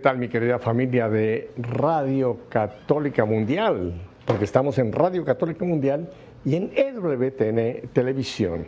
[0.00, 3.92] ¿Qué tal mi querida familia de Radio Católica Mundial?
[4.24, 6.08] Porque estamos en Radio Católica Mundial
[6.42, 8.64] y en EWTN Televisión.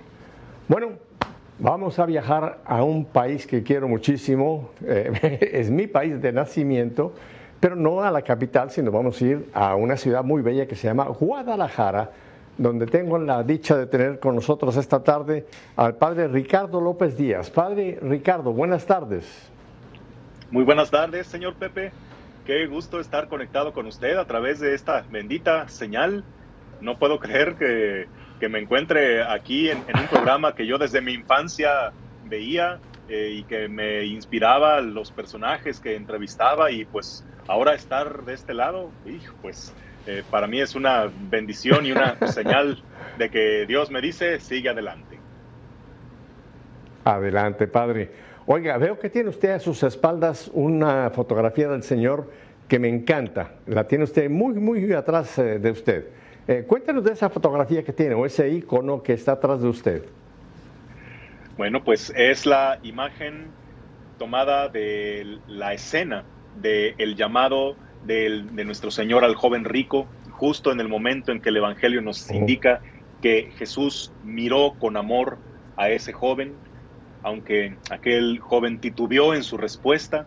[0.68, 0.91] Bueno,
[1.58, 7.14] vamos a viajar a un país que quiero muchísimo, eh, es mi país de nacimiento,
[7.60, 10.77] pero no a la capital, sino vamos a ir a una ciudad muy bella que
[10.77, 12.10] se llama Guadalajara,
[12.58, 15.46] donde tengo la dicha de tener con nosotros esta tarde
[15.77, 17.48] al padre Ricardo López Díaz.
[17.48, 19.50] Padre Ricardo, buenas tardes.
[20.52, 21.92] Muy buenas tardes, señor Pepe.
[22.45, 26.25] Qué gusto estar conectado con usted a través de esta bendita señal.
[26.83, 28.06] No puedo creer que,
[28.50, 31.92] me encuentre aquí en, un programa que yo desde mi infancia
[32.27, 38.34] veía eh, y que me inspiraba los personajes que entrevistaba y pues ahora estar de
[38.34, 38.91] este lado,
[39.41, 39.72] pues
[40.06, 42.83] eh, para mí es una bendición y una señal
[43.16, 45.19] de que Dios me dice, sigue adelante.
[47.05, 48.31] Adelante, Padre.
[48.46, 52.28] Oiga, veo que tiene usted a sus espaldas una fotografía del Señor
[52.66, 53.52] que me encanta.
[53.66, 56.06] La tiene usted muy, muy atrás eh, de usted.
[56.48, 60.04] Eh, cuéntanos de esa fotografía que tiene o ese icono que está atrás de usted.
[61.56, 63.46] Bueno, pues es la imagen
[64.18, 66.24] tomada de la escena
[66.60, 71.58] del llamado de nuestro Señor al joven rico, justo en el momento en que el
[71.58, 72.34] Evangelio nos oh.
[72.34, 72.80] indica
[73.20, 75.38] que Jesús miró con amor
[75.76, 76.54] a ese joven
[77.23, 80.27] aunque aquel joven titubeó en su respuesta,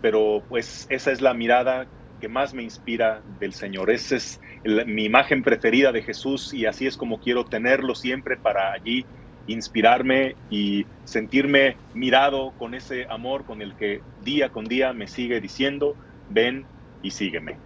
[0.00, 1.88] pero pues esa es la mirada
[2.20, 3.90] que más me inspira del Señor.
[3.90, 4.40] Esa es
[4.86, 9.06] mi imagen preferida de Jesús y así es como quiero tenerlo siempre para allí
[9.46, 15.40] inspirarme y sentirme mirado con ese amor con el que día con día me sigue
[15.40, 15.96] diciendo,
[16.28, 16.66] ven
[17.02, 17.58] y sígueme.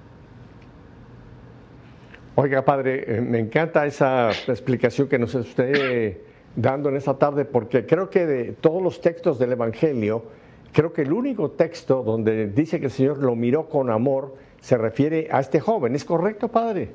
[2.37, 6.19] Oiga, padre, eh, me encanta esa explicación que nos usted
[6.57, 10.25] dando en esta tarde, porque creo que de todos los textos del Evangelio,
[10.73, 14.79] creo que el único texto donde dice que el Señor lo miró con amor se
[14.79, 15.95] refiere a este joven.
[15.95, 16.93] ¿Es correcto, Padre?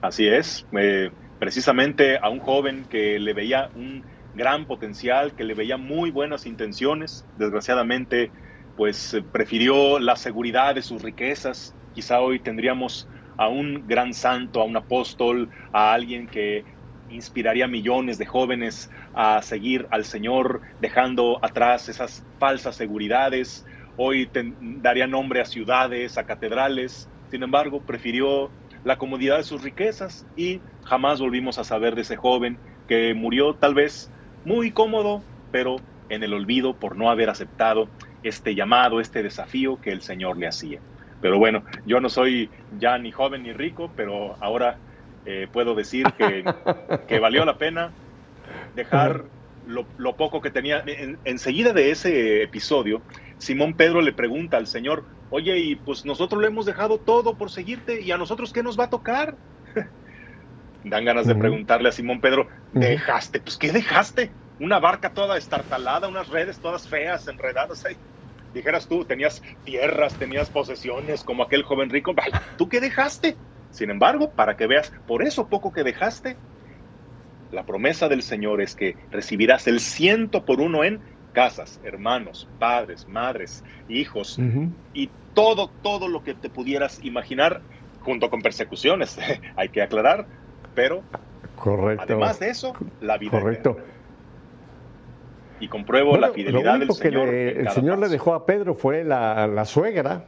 [0.00, 4.04] Así es, eh, precisamente a un joven que le veía un
[4.36, 8.30] gran potencial, que le veía muy buenas intenciones, desgraciadamente
[8.76, 11.74] pues eh, prefirió la seguridad de sus riquezas.
[11.94, 16.64] Quizá hoy tendríamos a un gran santo, a un apóstol, a alguien que
[17.10, 23.64] inspiraría a millones de jóvenes a seguir al Señor, dejando atrás esas falsas seguridades.
[23.96, 24.30] Hoy
[24.60, 27.08] daría nombre a ciudades, a catedrales.
[27.30, 28.50] Sin embargo, prefirió
[28.84, 33.54] la comodidad de sus riquezas y jamás volvimos a saber de ese joven que murió
[33.54, 34.10] tal vez
[34.44, 35.76] muy cómodo, pero
[36.08, 37.88] en el olvido por no haber aceptado
[38.22, 40.80] este llamado, este desafío que el Señor le hacía.
[41.20, 44.78] Pero bueno, yo no soy ya ni joven ni rico, pero ahora
[45.26, 47.92] eh, puedo decir que, valió la pena
[48.74, 49.24] dejar
[49.66, 50.82] lo, poco que tenía.
[51.24, 53.02] enseguida de ese episodio,
[53.38, 57.50] Simón Pedro le pregunta al Señor, oye, y pues nosotros le hemos dejado todo por
[57.50, 59.36] seguirte, ¿y a nosotros qué nos va a tocar?
[60.84, 63.40] Dan ganas de preguntarle a Simón Pedro, ¿dejaste?
[63.40, 64.30] Pues ¿qué dejaste?
[64.60, 67.96] Una barca toda estartalada, unas redes todas feas, enredadas ahí.
[68.54, 72.14] Dijeras tú, tenías tierras, tenías posesiones, como aquel joven rico.
[72.56, 73.36] ¿Tú qué dejaste?
[73.70, 76.36] Sin embargo, para que veas, por eso poco que dejaste,
[77.50, 81.00] la promesa del Señor es que recibirás el ciento por uno en
[81.32, 84.38] casas, hermanos, padres, madres, hijos
[84.92, 87.62] y todo, todo lo que te pudieras imaginar,
[88.00, 89.18] junto con persecuciones,
[89.56, 90.26] hay que aclarar,
[90.74, 91.02] pero
[91.56, 92.02] Correcto.
[92.02, 93.30] además de eso, la vida.
[93.30, 93.78] Correcto.
[95.60, 97.30] Y compruebo la fidelidad del Señor.
[97.30, 100.24] Que el Señor le dejó a Pedro fue la, la suegra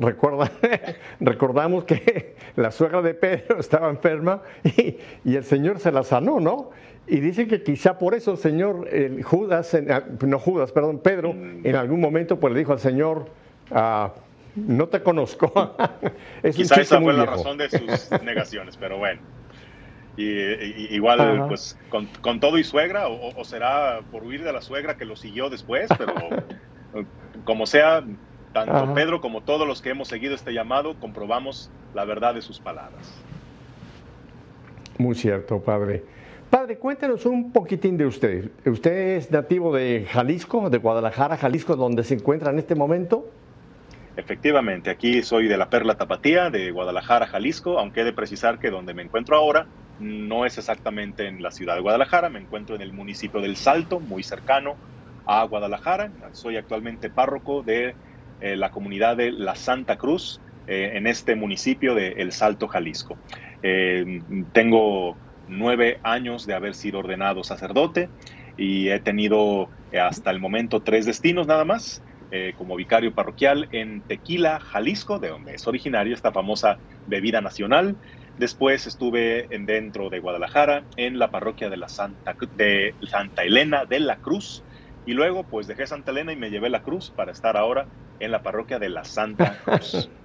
[0.00, 0.50] Recuerda,
[1.20, 4.96] recordamos que la suegra de Pedro estaba enferma y,
[5.36, 6.70] el Señor se la sanó, ¿no?
[7.06, 11.34] Y dicen que quizá por eso el Señor, el Judas, ah, no Judas, perdón, Pedro,
[11.34, 11.66] mm.
[11.66, 13.26] en algún momento pues le dijo al Señor,
[13.72, 14.14] ah,
[14.56, 15.76] no te conozco.
[16.42, 19.20] es quizá esa fue la razón de sus negaciones, pero bueno.
[20.16, 24.96] Y, igual, pues, con, todo y suegra, o, o será por huir de la suegra
[24.96, 26.14] que lo siguió después, pero
[27.44, 28.04] como sea,
[28.52, 32.58] tanto Pedro como todos los que hemos seguido este llamado comprobamos la verdad de sus
[32.60, 33.14] palabras.
[34.98, 36.04] Muy cierto, padre.
[36.50, 38.50] Padre, cuéntenos un poquitín de usted.
[38.66, 43.30] ¿Usted es nativo de Jalisco, de Guadalajara, Jalisco, donde se encuentra en este momento?
[44.16, 48.70] Efectivamente, aquí soy de la Perla Tapatía, de Guadalajara, Jalisco, aunque he de precisar que
[48.70, 49.66] donde me encuentro ahora
[50.00, 54.00] no es exactamente en la ciudad de Guadalajara, me encuentro en el municipio del Salto,
[54.00, 54.74] muy cercano
[55.26, 56.10] a Guadalajara.
[56.32, 57.94] Soy actualmente párroco de
[58.40, 63.18] eh, la comunidad de La Santa Cruz eh, en este municipio de El Salto, Jalisco.
[63.62, 64.22] Eh,
[64.52, 65.16] tengo
[65.48, 68.08] nueve años de haber sido ordenado sacerdote
[68.56, 69.68] y he tenido
[70.00, 72.02] hasta el momento tres destinos nada más.
[72.56, 76.78] como vicario parroquial en Tequila, Jalisco, de donde es originaria esta famosa
[77.08, 77.96] bebida nacional.
[78.38, 83.84] Después estuve en dentro de Guadalajara, en la parroquia de, la Santa, de Santa Elena
[83.84, 84.62] de la Cruz.
[85.06, 87.86] Y luego, pues dejé Santa Elena y me llevé la cruz para estar ahora
[88.20, 90.08] en la parroquia de la Santa Cruz.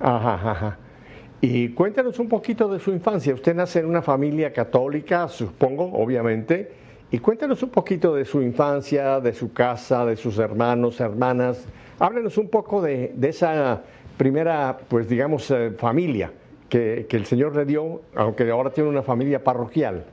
[0.00, 0.78] Ajá, ajá.
[1.40, 3.34] Y cuéntanos un poquito de su infancia.
[3.34, 6.72] Usted nace en una familia católica, supongo, obviamente.
[7.12, 11.64] Y cuéntanos un poquito de su infancia, de su casa, de sus hermanos, hermanas.
[11.98, 13.82] Háblenos un poco de, de esa
[14.16, 16.32] primera, pues digamos, eh, familia
[16.68, 20.04] que, que, el Señor le dio, aunque ahora tiene una familia parroquial.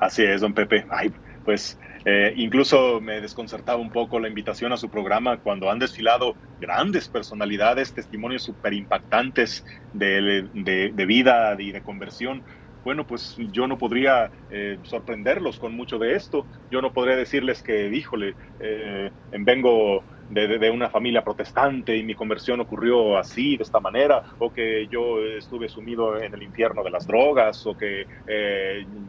[0.00, 0.84] Así es, don Pepe.
[0.90, 1.12] Ay,
[1.44, 6.34] pues eh, incluso me desconcertaba un poco la invitación a su programa cuando han desfilado
[6.60, 12.42] grandes personalidades, testimonios súper impactantes de, de, vida y de conversión.
[12.84, 16.46] Bueno, pues yo no podría eh, sorprenderlos con mucho de esto.
[16.70, 22.14] Yo no podría decirles que, híjole, eh, vengo de, de, una familia protestante y mi
[22.14, 26.90] conversión ocurrió así, de esta manera, o que yo estuve sumido en el infierno de
[26.90, 28.06] las drogas, o que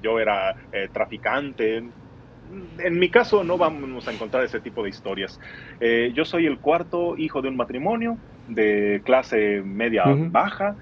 [0.01, 0.55] yo era
[0.91, 1.83] traficante.
[2.79, 5.39] En mi caso no vamos a encontrar ese tipo de historias.
[5.79, 8.17] Eh, yo soy el cuarto hijo de un matrimonio
[8.47, 10.31] de clase media uh -huh.
[10.31, 10.75] baja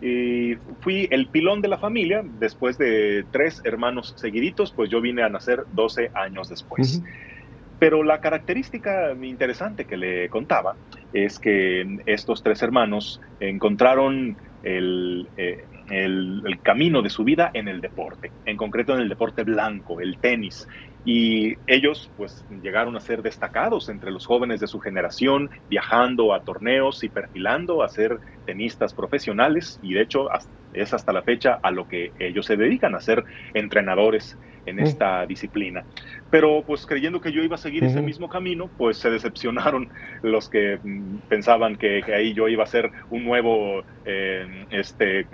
[0.00, 2.24] y fui el pilón de la familia.
[2.40, 6.98] Después de tres hermanos seguiditos, pues yo vine a nacer 12 años después.
[6.98, 7.32] Uh -huh.
[7.78, 10.76] Pero la característica interesante que le contaba
[11.12, 17.66] es que estos tres hermanos encontraron el, eh, el, el, camino de su vida en
[17.66, 20.68] el deporte, en concreto en el deporte blanco, el tenis.
[21.04, 26.42] Y ellos pues llegaron a ser destacados entre los jóvenes de su generación, viajando a
[26.42, 30.28] torneos y perfilando a ser tenistas profesionales y de hecho
[30.72, 35.26] es hasta la fecha a lo que ellos se dedican, a ser entrenadores en esta
[35.26, 35.84] disciplina.
[36.30, 37.90] Pero pues creyendo que yo iba a seguir uh -huh.
[37.90, 39.88] ese mismo camino, pues se decepcionaron
[40.22, 45.26] los que mm, pensaban que, que, ahí yo iba a ser un nuevo eh, este,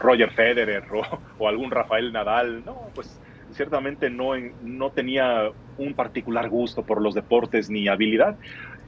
[0.00, 1.02] Roger Federer o,
[1.38, 2.64] o, algún Rafael Nadal.
[2.64, 3.20] No, pues
[3.54, 8.36] ciertamente no, no tenía un particular gusto por los deportes ni habilidad.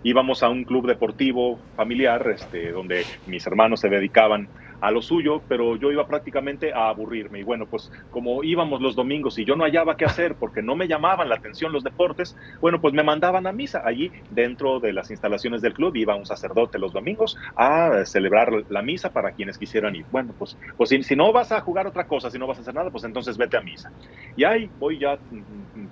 [0.03, 4.49] Íbamos a un club deportivo familiar este, donde mis hermanos se dedicaban
[4.81, 7.41] a lo suyo, pero yo iba prácticamente a aburrirme.
[7.41, 10.77] Y bueno, pues como íbamos los domingos y yo no hallaba qué hacer porque no
[10.77, 13.83] me llamaban la atención los deportes, bueno, pues me mandaban a misa.
[13.85, 18.83] Allí dentro de las instalaciones del club iba un sacerdote los domingos a celebrar la
[18.83, 20.07] misa para quienes quisieran ir.
[20.11, 22.61] Bueno, pues, pues si, si no vas a jugar otra cosa, si no vas a
[22.63, 23.93] hacer nada, pues entonces vete a misa.
[24.35, 25.19] Y ahí voy ya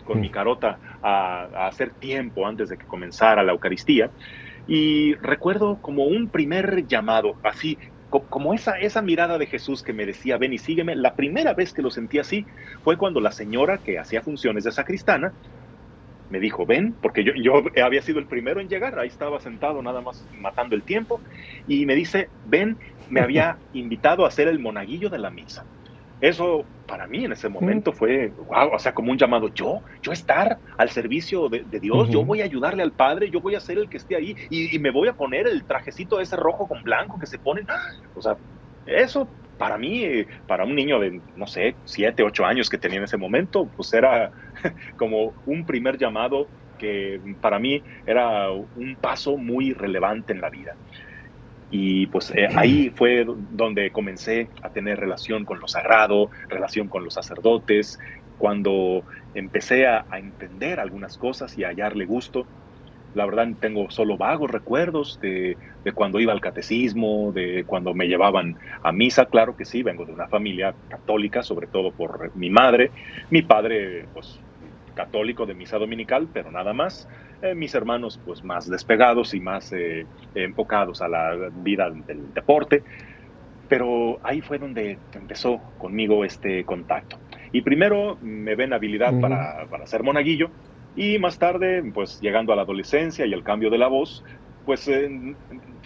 [0.04, 4.12] con mi carota a, a hacer tiempo antes de que comenzara la Eucaristía.
[4.66, 7.78] Y recuerdo como un primer llamado, así
[8.22, 11.72] como esa, esa mirada de Jesús que me decía, ven y sígueme, la primera vez
[11.72, 12.46] que lo sentí así
[12.82, 15.34] fue cuando la señora que hacía funciones de sacristana
[16.28, 19.82] me dijo, ven, porque yo, yo había sido el primero en llegar, ahí estaba sentado
[19.82, 21.22] nada más matando el tiempo,
[21.66, 25.66] y me dice, ven, me había invitado a hacer el monaguillo de la misa.
[26.24, 30.10] Eso para mí en ese momento fue, wow, o sea, como un llamado, yo, yo
[30.10, 32.12] estar al servicio de, de Dios, uh -huh.
[32.14, 34.74] yo voy a ayudarle al Padre, yo voy a ser el que esté ahí y,
[34.74, 37.66] y, me voy a poner el trajecito ese rojo con blanco que se ponen.
[38.14, 38.38] O sea,
[38.86, 39.28] eso
[39.58, 43.18] para mí, para un niño de, no sé, siete, ocho años que tenía en ese
[43.18, 44.30] momento, pues era
[44.96, 46.46] como un primer llamado
[46.78, 50.74] que para mí era un paso muy relevante en la vida.
[51.76, 57.02] Y pues eh, ahí fue donde comencé a tener relación con lo sagrado, relación con
[57.02, 57.98] los sacerdotes,
[58.38, 59.02] cuando
[59.34, 62.46] empecé a, entender algunas cosas y a hallarle gusto.
[63.12, 68.06] La verdad tengo solo vagos recuerdos de, de, cuando iba al catecismo, de cuando me
[68.06, 69.26] llevaban a misa.
[69.26, 72.92] Claro que sí, vengo de una familia católica, sobre todo por mi madre.
[73.30, 74.38] Mi padre, pues
[74.94, 77.08] católico de misa dominical, pero nada más.
[77.44, 82.82] Eh, mis hermanos, pues más despegados y más eh, enfocados a la vida del deporte.
[83.68, 87.18] Pero ahí fue donde empezó conmigo este contacto.
[87.52, 89.20] Y primero me ven habilidad uh -huh.
[89.20, 90.48] para, para ser monaguillo
[90.96, 94.24] y más tarde, pues llegando a la adolescencia y el cambio de la voz,
[94.64, 95.34] pues eh,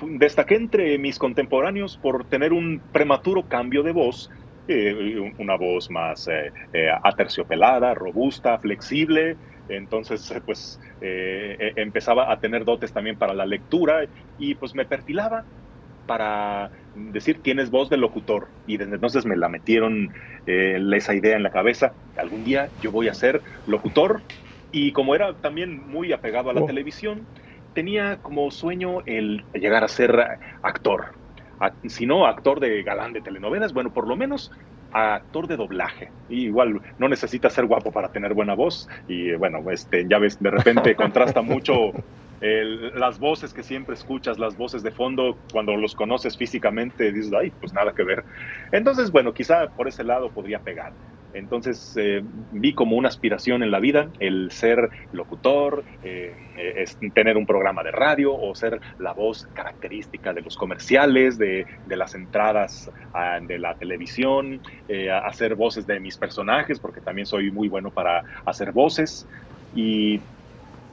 [0.03, 4.31] destaqué entre mis contemporáneos por tener un prematuro cambio de voz
[4.71, 9.35] eh, una voz más eh, eh, aterciopelada, robusta, flexible.
[9.69, 14.07] Entonces, pues eh, empezaba a tener dotes también para la lectura
[14.39, 15.45] y pues me perfilaba
[16.07, 20.11] para decir tienes voz de locutor y desde entonces me la metieron
[20.47, 21.93] esa idea en la cabeza.
[22.17, 24.23] Algún día yo voy a ser locutor
[24.73, 26.67] y como era también muy apegado a la oh.
[26.67, 27.27] televisión,
[27.75, 31.19] tenía como sueño el llegar a ser actor
[31.85, 34.50] si no actor de galán de telenovelas, bueno, por lo menos
[34.91, 36.11] actor de doblaje.
[36.29, 38.88] igual no necesita ser guapo para tener buena voz.
[39.07, 41.93] Y bueno, este, ya ves, de repente contrasta mucho
[42.41, 47.50] las voces que siempre escuchas, las voces de fondo, cuando los conoces físicamente, dices, ay,
[47.59, 48.25] pues nada que ver.
[48.71, 50.93] Entonces, bueno, quizá por ese lado podría pegar.
[51.35, 57.37] Entonces eh, vi como una aspiración en la vida el ser locutor, eh, es tener
[57.37, 62.90] un programa de radio o ser la voz característica de los comerciales, de, las entradas
[63.42, 68.23] de la televisión, eh, hacer voces de mis personajes, porque también soy muy bueno para
[68.44, 69.26] hacer voces.
[69.75, 70.20] Y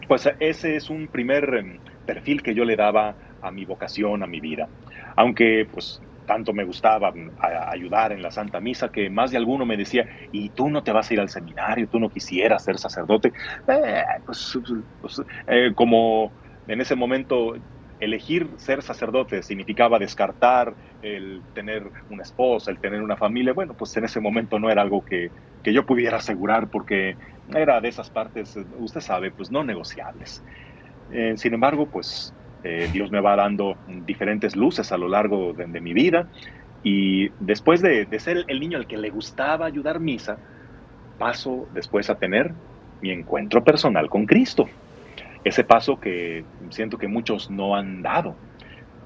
[0.07, 4.27] pues ese es un primer em, perfil que yo le daba a mi vocación, a
[4.27, 4.67] mi vida.
[5.15, 7.31] Aunque pues tanto me gustaba mm,
[7.69, 10.91] ayudar en la Santa Misa que más de alguno me decía, ¿y tú no te
[10.91, 11.87] vas a ir al seminario?
[11.87, 13.31] ¿Tú no quisieras ser sacerdote?
[13.67, 14.59] Eh, pues,
[14.99, 16.33] pues eh, como
[16.67, 17.55] en ese momento
[17.99, 23.95] elegir ser sacerdote significaba descartar el tener una esposa, el tener una familia, bueno, pues
[23.97, 27.17] en ese momento no era algo que, que yo pudiera asegurar porque
[27.47, 30.43] era de esas partes, usted sabe, pues no negociables.
[31.09, 35.67] Eh, sin embargo, pues eh, Dios me va dando diferentes luces a lo largo de,
[35.81, 36.29] mi vida
[36.83, 40.37] y después de, ser el niño al que le gustaba ayudar misa,
[41.17, 42.53] paso después a tener
[43.01, 44.67] mi encuentro personal con Cristo.
[45.43, 48.35] Ese paso que siento que muchos no han dado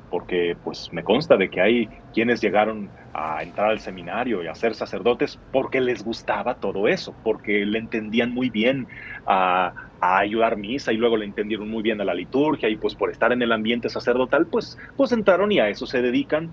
[0.10, 4.56] porque pues me consta de que hay quienes llegaron a entrar al seminario y a
[4.56, 8.88] ser sacerdotes porque les gustaba todo eso, porque le entendían muy bien
[9.26, 13.12] a, ayudar misa y luego le entendieron muy bien a la liturgia y pues por
[13.12, 16.50] estar en el ambiente sacerdotal pues, pues entraron y a eso se dedican.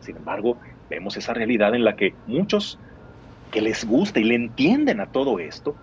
[0.00, 2.78] Sin embargo, vemos esa realidad en la que muchos
[3.50, 5.74] que les gusta y le entienden a todo esto,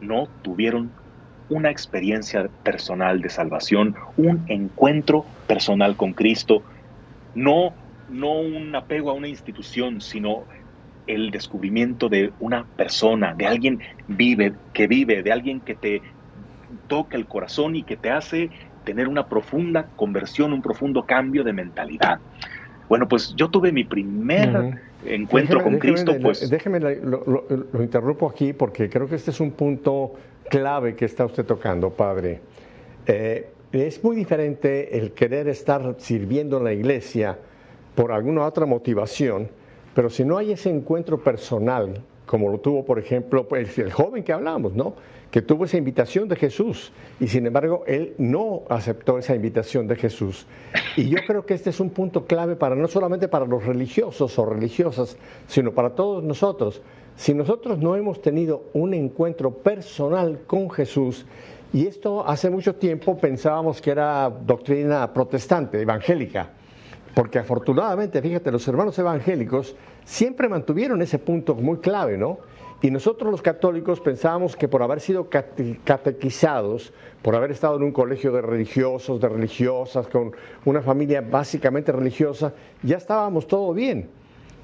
[0.00, 0.90] no tuvieron
[1.48, 6.62] una experiencia personal de salvación, un encuentro personal con Cristo,
[7.34, 7.74] no,
[8.08, 10.44] no un apego a una institución, sino
[11.14, 16.02] el descubrimiento de una persona, de alguien vive, que vive, de alguien que te
[16.88, 18.50] toca el corazón y que te hace
[18.84, 22.18] tener una profunda conversión, un profundo cambio de mentalidad.
[22.88, 26.16] Bueno, pues yo tuve mi primer encuentro con Cristo.
[26.20, 30.14] pues déjeme lo, lo, interrumpo aquí porque creo que este es un punto
[30.48, 32.40] clave que está usted tocando, padre.
[33.06, 37.38] Eh, es muy diferente el querer estar sirviendo en la iglesia
[37.94, 39.48] por alguna otra motivación,
[39.94, 44.22] pero si no hay ese encuentro personal, como lo tuvo, por ejemplo, pues, el joven
[44.22, 44.94] que hablamos, ¿no?
[45.30, 49.96] que tuvo esa invitación de Jesús y sin embargo él no aceptó esa invitación de
[49.96, 50.46] Jesús.
[50.96, 54.38] Y yo creo que este es un punto clave para no solamente para los religiosos
[54.38, 55.16] o religiosas,
[55.46, 56.82] sino para todos nosotros.
[57.16, 61.26] Si nosotros no hemos tenido un encuentro personal con Jesús,
[61.72, 66.50] y esto hace mucho tiempo pensábamos que era doctrina protestante, evangélica,
[67.14, 69.74] porque afortunadamente, fíjate, los hermanos evangélicos
[70.04, 72.38] siempre mantuvieron ese punto muy clave, ¿no?
[72.82, 75.28] Y nosotros los católicos pensábamos que por haber sido
[75.84, 80.32] catequizados, por haber estado en un colegio de religiosos, de religiosas, con
[80.64, 84.08] una familia básicamente religiosa, ya estábamos todo bien.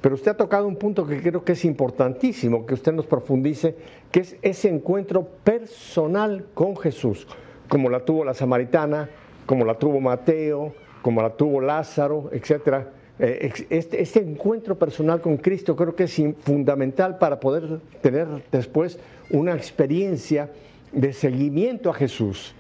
[0.01, 3.77] Pero usted ha tocado un punto que creo que es importantísimo, que usted nos profundice,
[4.11, 7.27] que es ese encuentro personal con Jesús,
[7.69, 9.11] como la tuvo la samaritana,
[9.45, 10.73] como la tuvo Mateo,
[11.07, 16.21] como la tuvo Lázaro, etcétera eh, este, este, encuentro personal con Cristo creo que es
[16.41, 18.99] fundamental para poder tener después
[19.31, 20.51] una experiencia
[20.91, 22.57] de seguimiento a Jesús.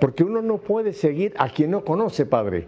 [0.00, 2.66] Porque uno no puede seguir a quien no conoce, Padre.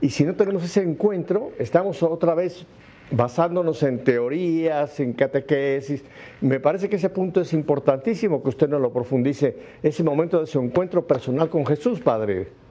[0.00, 2.66] Y si no tenemos ese encuentro, estamos otra vez
[3.12, 6.02] basándonos en teorías, en catequesis.
[6.40, 10.48] Me parece que ese punto es importantísimo que usted nos lo profundice, ese momento de
[10.48, 12.67] su encuentro personal con Jesús, Padre.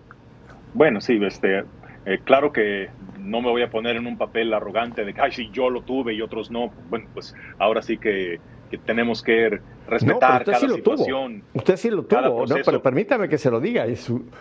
[0.74, 1.64] Bueno, sí, este,
[2.06, 5.32] eh, claro que no me voy a poner en un papel arrogante de que, ay,
[5.34, 6.72] sí, yo lo tuve y otros no.
[6.90, 8.40] Bueno, pues ahora sí que,
[8.86, 11.44] tenemos que respetar cada situación.
[11.54, 13.86] Usted sí lo tuvo, no, pero permítame que se lo diga.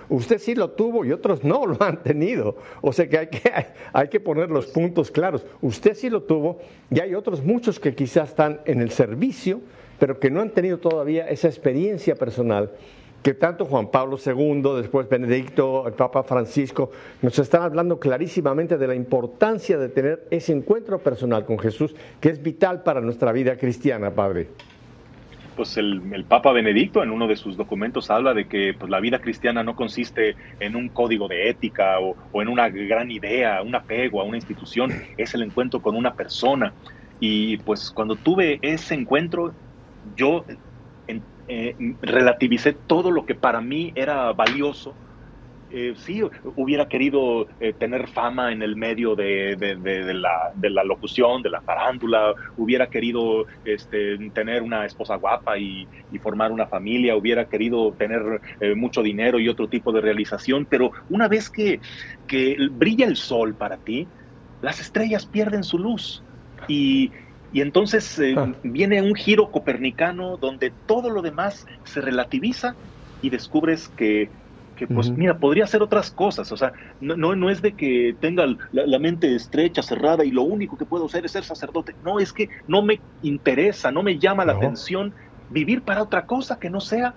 [0.08, 2.56] Usted sí lo tuvo y otros no lo han tenido.
[2.82, 3.52] O sea que hay que,
[3.92, 5.44] hay que poner los puntos claros.
[5.60, 9.60] Usted sí lo tuvo y hay otros muchos que quizás están en el servicio,
[9.98, 12.70] pero que no han tenido todavía esa experiencia personal
[13.22, 16.92] que tanto Juan Pablo II, después Benedicto, el Papa Francisco,
[17.22, 22.28] nos están hablando clarísimamente de la importancia de tener ese encuentro personal con Jesús, que
[22.28, 24.48] es vital para nuestra vida cristiana, Padre.
[25.56, 29.20] Pues el, Papa Benedicto en uno de sus documentos habla de que pues, la vida
[29.20, 33.74] cristiana no consiste en un código de ética o, o en una gran idea, un
[33.74, 36.74] apego a una institución, es el encuentro con una persona.
[37.20, 39.54] Y pues cuando tuve ese encuentro,
[40.14, 40.44] yo
[41.48, 44.94] eh, relativicé todo lo que para mí era valioso.
[45.68, 46.22] Eh, sí,
[46.54, 49.56] hubiera querido eh, tener fama en el medio de,
[50.14, 55.88] la, locución, de la farándula, hubiera querido este, tener una esposa guapa y,
[56.22, 60.92] formar una familia, hubiera querido tener eh, mucho dinero y otro tipo de realización, pero
[61.10, 61.80] una vez que,
[62.70, 64.08] brilla el sol para ti,
[64.62, 66.22] las estrellas pierden su luz.
[66.68, 67.12] Y,
[67.60, 68.52] entonces ah.
[68.62, 72.74] viene un giro copernicano donde todo lo demás se relativiza
[73.22, 74.28] y descubres que
[74.76, 78.44] que pues mira, podría hacer otras cosas, o sea, no, no, es de que tenga
[78.72, 82.32] la, mente estrecha, cerrada y lo único que puedo hacer es ser sacerdote, no, es
[82.32, 85.14] que no me interesa, no me llama la atención
[85.50, 87.14] vivir para otra cosa que no sea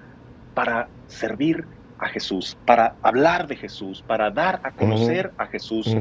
[0.53, 1.65] para servir
[1.99, 5.93] a Jesús, para hablar de Jesús, para dar a conocer a Jesús.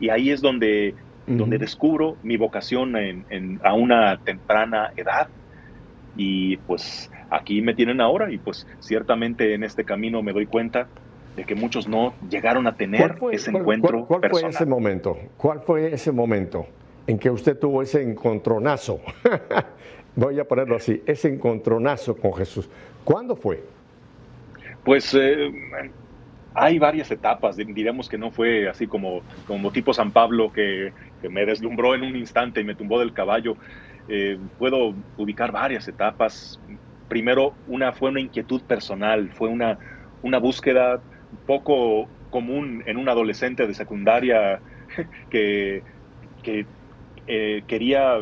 [0.00, 0.94] Y ahí es donde,
[1.26, 5.28] donde descubro mi vocación en, a una temprana edad.
[6.16, 10.86] Y pues aquí me tienen ahora y pues ciertamente en este camino me doy cuenta
[11.36, 15.18] de que muchos no llegaron a tener ese encuentro cuál, fue ese momento?
[15.36, 16.66] ¿Cuál fue ese momento
[17.06, 19.00] en que usted tuvo ese encontronazo?
[20.16, 22.68] Voy a ponerlo así, ese encontronazo con Jesús.
[23.02, 23.64] ¿Cuándo fue?
[24.84, 25.50] Pues eh,
[26.54, 30.92] hay varias etapas, diremos que no fue así como, como tipo San Pablo que,
[31.28, 33.56] me deslumbró en un instante y me tumbó del caballo.
[34.08, 36.60] Eh, puedo ubicar varias etapas.
[37.08, 39.78] Primero, una fue una inquietud personal, fue una,
[40.20, 41.00] una búsqueda
[41.46, 44.60] poco común en un adolescente de secundaria
[45.30, 45.82] que,
[47.26, 48.18] eh, quería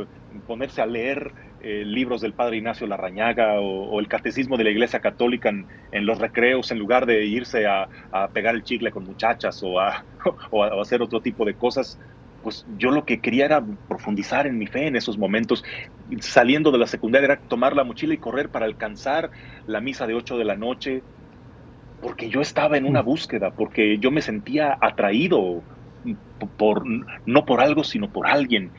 [0.47, 1.33] ponerse a leer
[1.65, 6.19] eh, libros del padre Ignacio Larrañaga o, el catecismo de la Iglesia Católica en, los
[6.19, 7.89] recreos en lugar de irse a,
[8.33, 10.05] pegar el chicle con muchachas o a,
[10.51, 12.01] o a, hacer otro tipo de cosas.
[12.43, 15.65] Pues yo lo que quería era profundizar en mi fe en esos momentos.
[16.19, 19.31] Saliendo de la secundaria era tomar la mochila y correr para alcanzar
[19.69, 21.03] la misa de 8 de la noche,
[22.01, 23.07] porque yo estaba en una mm.
[23.07, 25.63] búsqueda, porque yo me sentía atraído
[26.59, 26.83] por,
[27.25, 28.73] no por algo, sino por alguien.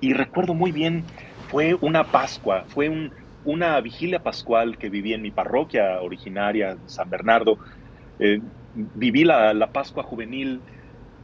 [0.00, 1.04] Y recuerdo muy bien,
[1.50, 3.10] fue una Pascua, fue
[3.44, 7.58] una vigilia pascual que viví en mi parroquia originaria, San Bernardo.
[8.20, 8.40] Eh,
[8.72, 10.60] viví la, Pascua juvenil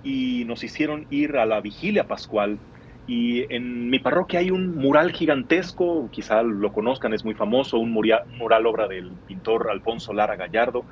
[0.02, 2.58] y nos hicieron ir a la vigilia pascual.
[3.06, 7.92] Y en mi parroquia hay un mural gigantesco, quizá lo conozcan, es muy famoso, un
[7.92, 10.84] mural, mural obra del pintor Alfonso Lara Gallardo,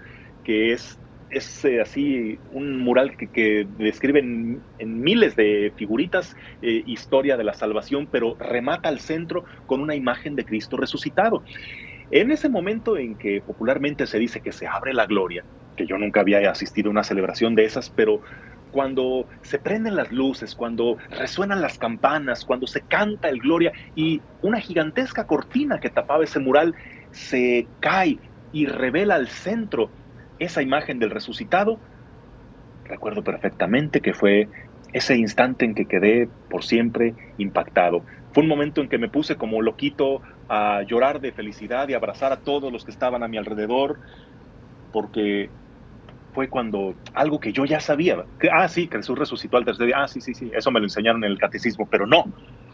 [0.45, 1.01] que es,
[1.35, 7.55] es eh, así un mural que, describe en, miles de figuritas eh, historia de la
[7.55, 11.43] salvación, pero remata al centro con una imagen de Cristo resucitado.
[12.11, 15.45] En ese momento en que popularmente se dice que se abre la gloria,
[15.77, 18.21] que yo nunca había asistido a una celebración de esas, pero
[18.71, 24.21] cuando se prenden las luces, cuando resuenan las campanas, cuando se canta el gloria y
[24.43, 26.75] una gigantesca cortina que tapaba ese mural
[27.11, 28.19] se cae
[28.53, 29.91] y revela al centro
[30.39, 31.79] esa imagen del resucitado,
[32.85, 34.49] recuerdo perfectamente que fue
[34.93, 38.05] ese instante en que quedé por siempre impactado.
[38.33, 42.33] Fue un momento en que me puse como loquito a llorar de felicidad y abrazar
[42.33, 43.99] a todos los que estaban a mi alrededor,
[44.93, 45.51] porque
[46.33, 49.87] fue cuando algo que yo ya sabía, que, ah, sí, que Jesús resucitó al tercer
[49.87, 52.25] día, ah, sí, sí, sí, eso me lo enseñaron en el catecismo, pero no,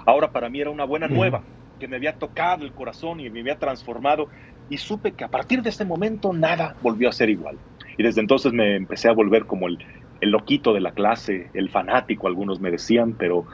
[0.07, 1.42] ahora para mí era una buena nueva,
[1.79, 4.29] que me había tocado el corazón y me había transformado
[4.70, 7.59] y supe que a partir de ese momento nada volvió a ser igual.
[7.98, 9.78] Y desde entonces me empecé a volver como el,
[10.20, 13.46] el loquito de la clase, el fanático, algunos me decían, pero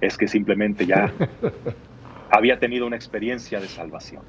[0.00, 1.12] es que simplemente ya
[2.30, 4.22] había tenido una experiencia de salvación.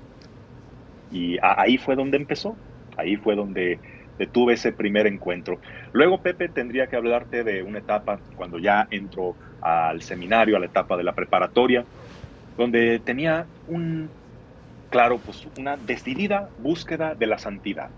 [1.12, 2.56] Y ahí fue donde empezó,
[2.98, 3.80] ahí fue donde
[4.32, 5.60] tuve ese primer encuentro.
[5.94, 10.66] Luego, Pepe, tendría que hablarte de una etapa cuando ya entro al seminario, a la
[10.66, 11.86] etapa de la preparatoria,
[12.58, 14.10] donde tenía un,
[14.96, 17.90] claro, pues una decidida búsqueda de la santidad.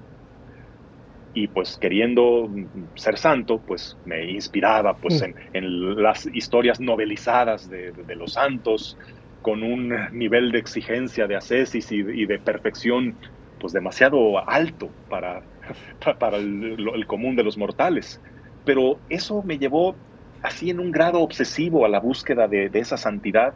[1.36, 2.50] Y pues queriendo
[2.96, 5.56] ser santo, pues me inspiraba pues mm.
[5.56, 8.98] en, las historias novelizadas de, los santos,
[9.44, 13.16] con un nivel de exigencia, de ascesis y, de perfección
[13.60, 15.44] pues demasiado alto para,
[16.20, 18.20] para el, común de los mortales.
[18.66, 19.96] Pero eso me llevó
[20.42, 23.54] así en un grado obsesivo a la búsqueda de, de esa santidad,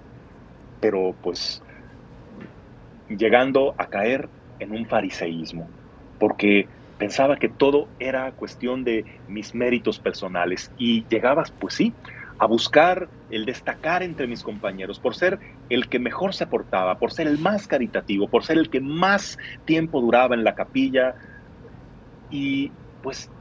[0.79, 1.60] pero pues
[3.17, 5.69] llegando a caer en un fariseísmo,
[6.19, 11.93] porque pensaba que todo era cuestión de mis méritos personales y llegabas, pues sí,
[12.37, 17.11] a buscar el destacar entre mis compañeros, por ser el que mejor se portaba, por
[17.11, 21.15] ser el más caritativo, por ser el que más tiempo duraba en la capilla.
[22.29, 22.71] Y
[23.01, 23.31] pues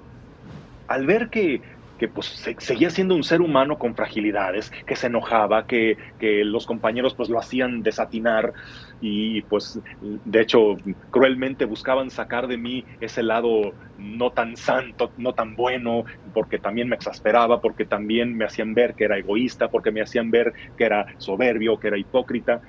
[0.87, 1.63] al ver que
[2.01, 6.65] que pues seguía siendo un ser humano con fragilidades, que se enojaba, que, que, los
[6.65, 8.55] compañeros pues lo hacían desatinar
[9.01, 10.77] y pues de hecho
[11.11, 16.89] cruelmente buscaban sacar de mí ese lado no tan santo, no tan bueno, porque también
[16.89, 20.85] me exasperaba, porque también me hacían ver que era egoísta, porque me hacían ver que
[20.85, 22.61] era soberbio, que era hipócrita,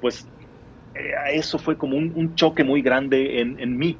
[0.00, 0.28] pues
[0.94, 3.98] eh, eso fue como un, choque muy grande en, en mí.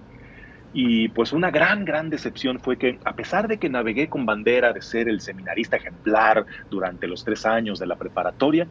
[0.74, 4.72] Y pues una gran, gran decepción fue que a pesar de que navegué con bandera
[4.72, 8.66] de ser el seminarista ejemplar durante los tres años de la preparatoria,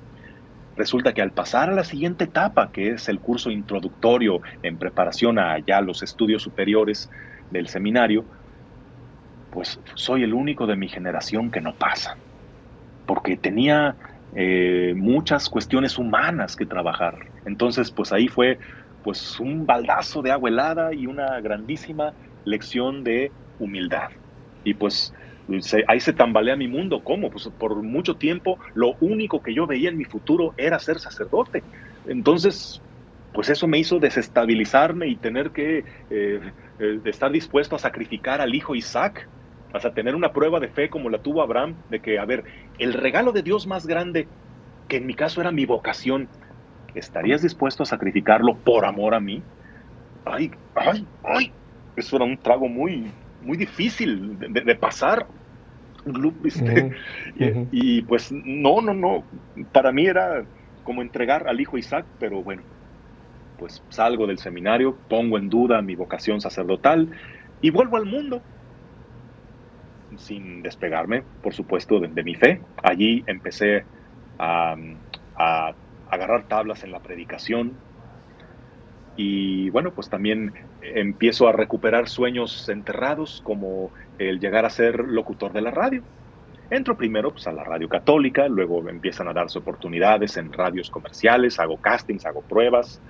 [0.75, 5.39] resulta que al pasar a la siguiente etapa, que es el curso introductorio en preparación
[5.39, 7.09] a ya los estudios superiores
[7.49, 8.25] del seminario,
[9.51, 12.17] pues soy el único de mi generación que no pasa,
[13.05, 13.97] porque tenía
[14.33, 17.19] eh, muchas cuestiones humanas que trabajar.
[17.45, 18.59] Entonces, pues ahí fue
[19.03, 22.13] pues un baldazo de agua helada y una grandísima
[22.45, 24.09] lección de humildad.
[24.63, 25.13] Y pues
[25.87, 27.03] ahí se tambalea mi mundo.
[27.03, 27.29] ¿Cómo?
[27.29, 31.63] Pues por mucho tiempo lo único que yo veía en mi futuro era ser sacerdote.
[32.05, 32.81] Entonces,
[33.33, 38.53] pues eso me hizo desestabilizarme y tener que eh, eh, estar dispuesto a sacrificar al
[38.53, 39.29] hijo Isaac,
[39.73, 42.43] hasta tener una prueba de fe como la tuvo Abraham, de que, a ver,
[42.77, 44.27] el regalo de Dios más grande,
[44.87, 46.27] que en mi caso era mi vocación,
[46.93, 49.41] ¿estarías dispuesto a sacrificarlo por amor a mí?
[50.25, 51.53] Ay, ay, ay.
[51.95, 53.11] Eso era un trago muy,
[53.41, 55.27] muy difícil de, pasar.
[57.71, 59.27] y, pues no, no, no.
[59.71, 60.45] Para mí era
[60.83, 62.63] como entregar al hijo Isaac, pero bueno,
[63.57, 67.15] pues salgo del seminario, pongo en duda mi vocación sacerdotal
[67.61, 68.41] y vuelvo al mundo
[70.17, 72.61] sin despegarme, por supuesto, de, mi fe.
[72.83, 73.85] Allí empecé
[74.39, 74.75] a,
[75.37, 75.75] a
[76.09, 77.77] agarrar tablas en la predicación.
[79.15, 85.53] Y bueno, pues también empiezo a recuperar sueños enterrados como el llegar a ser locutor
[85.53, 86.03] de la radio.
[86.69, 91.59] Entro primero pues, a la radio católica, luego empiezan a darse oportunidades en radios comerciales,
[91.59, 93.01] hago castings, hago pruebas,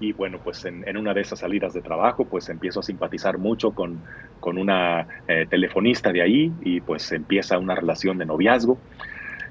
[0.00, 3.72] y bueno, pues en, una de esas salidas de trabajo, pues empiezo a simpatizar mucho
[3.72, 4.02] con,
[4.40, 8.78] con una eh, telefonista de ahí y pues empieza una relación de noviazgo.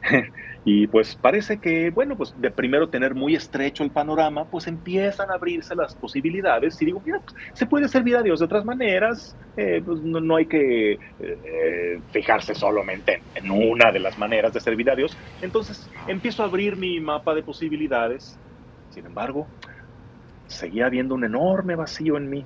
[0.63, 5.31] Y pues parece que, bueno, pues de primero tener muy estrecho el panorama, pues empiezan
[5.31, 8.65] a abrirse las posibilidades y digo, mira, pues, se puede servir a Dios de otras
[8.65, 14.59] maneras, eh, pues no, hay que eh, fijarse solamente en, una de las maneras de
[14.59, 15.17] servir a Dios.
[15.41, 18.37] Entonces empiezo a abrir mi mapa de posibilidades.
[18.89, 19.47] Sin embargo,
[20.45, 22.45] seguía habiendo un enorme vacío en mí,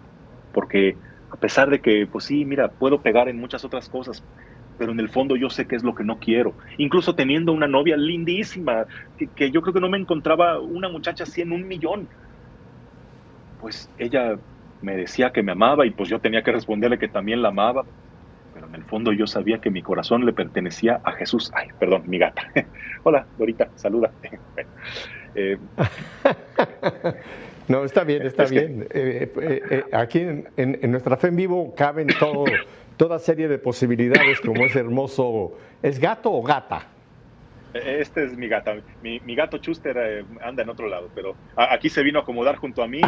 [0.51, 0.97] porque
[1.31, 4.23] a pesar de que, pues sí, mira, puedo pegar en muchas otras cosas,
[4.83, 6.53] pero en el fondo yo sé qué es lo que no quiero.
[6.77, 8.85] Incluso teniendo una novia lindísima,
[9.37, 12.05] que, yo creo que no me encontraba una muchacha así en un millón.
[13.61, 14.35] Pues ella
[14.81, 17.85] me decía que me amaba y pues yo tenía que responderle que también la amaba,
[18.53, 21.49] pero en el fondo yo sabía que mi corazón le pertenecía a Jesús.
[21.55, 22.43] Ay, perdón, mi gata.
[23.03, 24.11] Hola, Dorita, saluda.
[25.35, 25.57] Eh,
[27.67, 28.85] no, está bien, está bien.
[28.91, 32.45] Eh, eh, aquí en, en, nuestra fe en vivo caben todo,
[32.97, 35.57] toda serie de posibilidades como ese hermoso...
[35.81, 36.87] ¿Es gato o gata?
[37.73, 38.75] Este es mi gata.
[39.01, 42.83] Mi, gato Chuster eh, anda en otro lado, pero aquí se vino a acomodar junto
[42.83, 43.01] a mí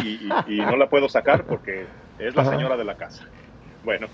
[0.48, 1.86] y, no la puedo sacar porque
[2.18, 3.28] es la señora de la casa.
[3.84, 4.08] Bueno,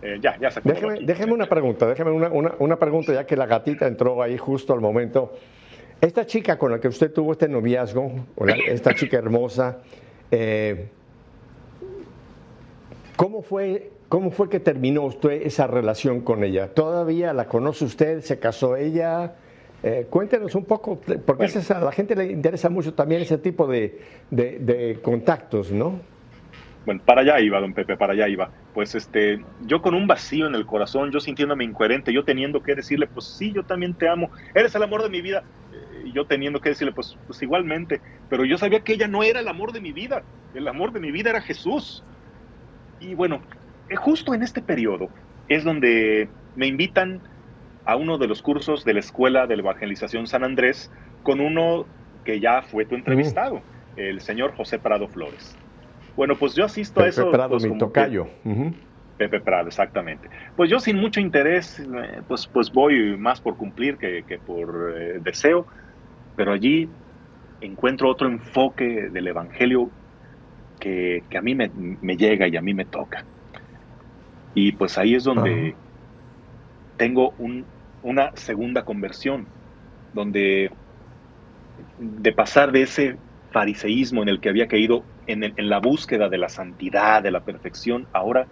[0.00, 3.44] eh, ya, ya se déjeme, déjeme, una pregunta, déjeme una, una, pregunta ya que la
[3.44, 5.34] gatita entró ahí justo al momento.
[6.00, 8.10] Esta chica con la que usted tuvo este noviazgo,
[8.66, 9.82] esta chica hermosa,
[10.30, 10.88] eh,
[13.16, 16.74] ¿cómo fue ¿Cómo fue que terminó usted esa relación con ella?
[16.74, 18.22] ¿Todavía la conoce usted?
[18.22, 19.36] ¿Se casó ella?
[19.84, 24.98] Eh, cuéntenos un poco, porque a la gente le interesa mucho también ese tipo de,
[25.04, 26.00] contactos, ¿no?
[26.84, 28.50] Bueno, para allá iba, don Pepe, para allá iba.
[28.74, 32.74] Pues este, yo con un vacío en el corazón, yo sintiéndome incoherente, yo teniendo que
[32.74, 36.12] decirle, pues sí, yo también te amo, eres el amor de mi vida, eh, y
[36.12, 39.46] yo teniendo que decirle, pues, pues igualmente, pero yo sabía que ella no era el
[39.46, 42.02] amor de mi vida, el amor de mi vida era Jesús.
[42.98, 43.40] Y bueno,
[43.96, 45.08] justo en este periodo
[45.48, 47.20] es donde me invitan
[47.84, 50.90] a uno de los cursos de la Escuela de la Evangelización San Andrés
[51.22, 51.86] con uno
[52.24, 53.62] que ya fue tu entrevistado,
[53.96, 55.56] el señor José Prado Flores.
[56.16, 57.22] Bueno, pues yo asisto a eso.
[57.22, 58.28] Pepe Prado, pues, mi tocayo.
[59.16, 60.28] Pepe Prado, exactamente.
[60.56, 65.18] Pues yo sin mucho interés, eh, pues, pues voy más por cumplir que, por eh,
[65.20, 65.66] deseo,
[66.36, 66.88] pero allí
[67.60, 69.90] encuentro otro enfoque del Evangelio
[70.78, 73.24] que, a mí me, me llega y a mí me toca.
[74.54, 75.76] Y pues ahí es donde
[76.96, 77.34] tengo
[78.02, 79.46] una segunda conversión,
[80.12, 80.70] donde
[81.98, 83.16] de pasar de ese
[83.52, 87.40] fariseísmo en el que había caído en, en, la búsqueda de la santidad, de la
[87.40, 88.46] perfección, ahora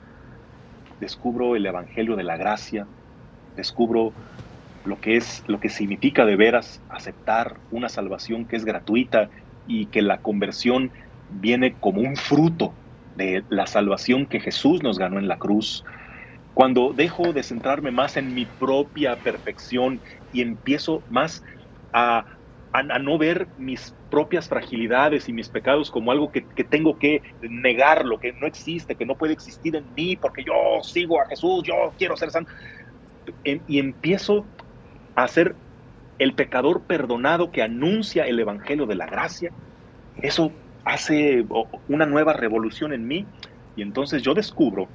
[1.01, 2.87] descubro el Evangelio de la gracia,
[3.55, 4.13] descubro
[4.85, 9.31] lo que es, lo que significa de veras aceptar una salvación que es gratuita
[9.67, 10.93] y que la conversión
[11.29, 12.75] viene como un fruto
[13.19, 15.85] de la salvación que Jesús nos ganó en la cruz.
[16.55, 20.01] Cuando dejo de centrarme más en mi propia perfección
[20.33, 21.43] y empiezo más
[21.93, 22.25] a,
[23.01, 28.33] no ver mis propias fragilidades y mis pecados como algo que, tengo que negarlo, que
[28.33, 32.17] no existe, que no puede existir en mí porque yo sigo a Jesús, yo quiero
[32.17, 32.51] ser santo.
[33.45, 34.47] y empiezo
[35.15, 35.57] a ser
[36.19, 39.53] el pecador perdonado que anuncia el Evangelio de la gracia.
[40.17, 40.53] Eso
[40.89, 41.45] hace
[41.87, 43.27] una nueva revolución en mí
[43.75, 44.89] y entonces yo descubro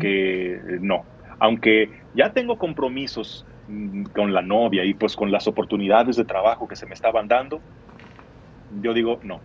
[0.00, 1.06] que no,
[1.38, 6.66] aunque ya tengo compromisos mm, con la novia y pues con las oportunidades de trabajo
[6.66, 7.62] que se me estaban dando,
[8.70, 9.40] yo digo, no,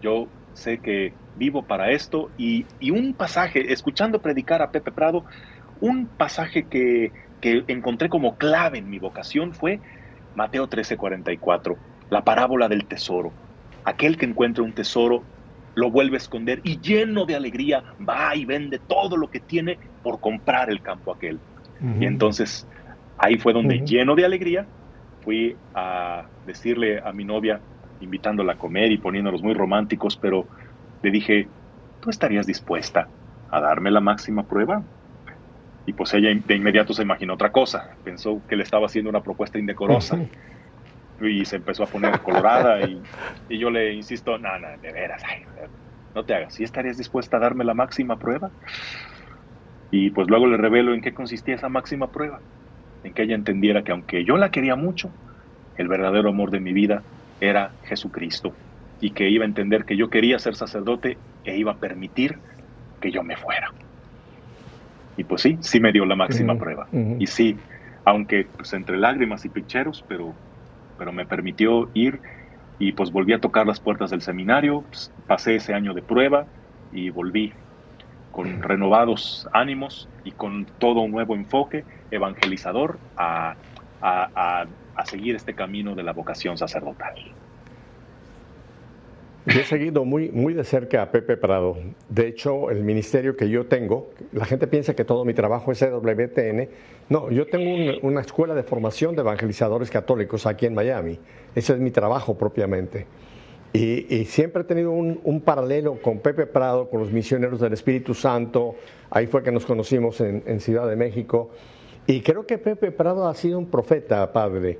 [0.00, 5.26] yo sé que vivo para esto y, un pasaje, escuchando predicar a Pepe Prado,
[5.80, 7.12] un pasaje que,
[7.42, 9.82] que encontré como clave en mi vocación fue
[10.34, 11.76] Mateo 13:44,
[12.08, 13.34] la parábola del tesoro.
[13.84, 15.24] Aquel que encuentra un tesoro
[15.74, 19.78] lo vuelve a esconder y lleno de alegría va y vende todo lo que tiene
[20.02, 21.40] por comprar el campo aquel.
[22.00, 22.66] Y entonces
[23.18, 24.66] ahí fue donde lleno de alegría
[25.20, 27.60] fui a decirle a mi novia,
[28.00, 30.48] invitándola a comer y poniéndolos muy románticos, pero
[31.02, 31.48] le dije,
[32.00, 33.08] ¿tú estarías dispuesta
[33.50, 34.82] a darme la máxima prueba?
[35.86, 39.22] Y pues ella de inmediato se imaginó otra cosa, pensó que le estaba haciendo una
[39.22, 40.18] propuesta indecorosa
[41.20, 43.02] y se empezó a poner colorada y,
[43.48, 45.22] yo le insisto, no, no, de veras,
[46.14, 48.50] no te hagas, ¿sí estarías dispuesta a darme la máxima prueba?
[49.90, 52.40] Y pues luego le revelo en qué consistía esa máxima prueba,
[53.02, 55.14] en que ella entendiera que aunque yo la quería mucho,
[55.76, 57.04] el verdadero amor de mi vida
[57.40, 58.56] era Jesucristo
[59.00, 62.40] y que iba a entender que yo quería ser sacerdote e iba a permitir
[63.00, 63.68] que yo me fuera.
[65.16, 66.88] Y pues sí, sí me dio la máxima prueba.
[67.18, 67.60] Y sí,
[68.04, 70.34] aunque pues entre lágrimas y picheros, pero
[70.96, 72.20] pero me permitió ir
[72.78, 76.48] y pues volví a tocar las puertas del seminario, pues, pasé ese año de prueba
[76.90, 77.54] y volví
[78.30, 83.58] con renovados ánimos y con todo un nuevo enfoque evangelizador a,
[84.00, 87.14] a, a seguir este camino de la vocación sacerdotal.
[89.46, 91.76] Yo he seguido muy, muy de cerca a Pepe Prado.
[92.08, 95.82] De hecho, el ministerio que yo tengo, la gente piensa que todo mi trabajo es
[95.82, 96.68] EWTN.
[97.10, 101.18] No, yo tengo una escuela de formación de evangelizadores católicos aquí en Miami.
[101.54, 103.06] Ese es mi trabajo propiamente.
[103.74, 108.76] Y, siempre he tenido un, paralelo con Pepe Prado, con los misioneros del Espíritu Santo.
[109.10, 111.50] Ahí fue que nos conocimos en, en Ciudad de México.
[112.06, 114.78] Y creo que Pepe Prado ha sido un profeta, padre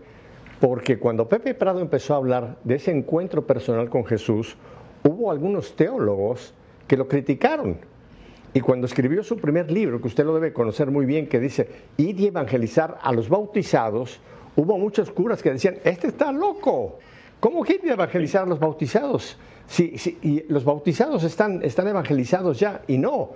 [0.61, 4.57] porque cuando Pepe Prado empezó a hablar de ese encuentro personal con Jesús,
[5.03, 6.55] hubo algunos teólogos
[6.87, 7.79] que lo criticaron.
[8.53, 11.69] Y cuando escribió su primer libro, que usted lo debe conocer muy bien, que dice,
[11.97, 14.21] ir y evangelizar a los bautizados,
[14.55, 16.99] hubo muchos curas que decían, este está loco,
[17.41, 19.37] ¿cómo a evangelizar a los bautizados?
[19.67, 23.31] Si, y los bautizados están, están evangelizados ya, y no,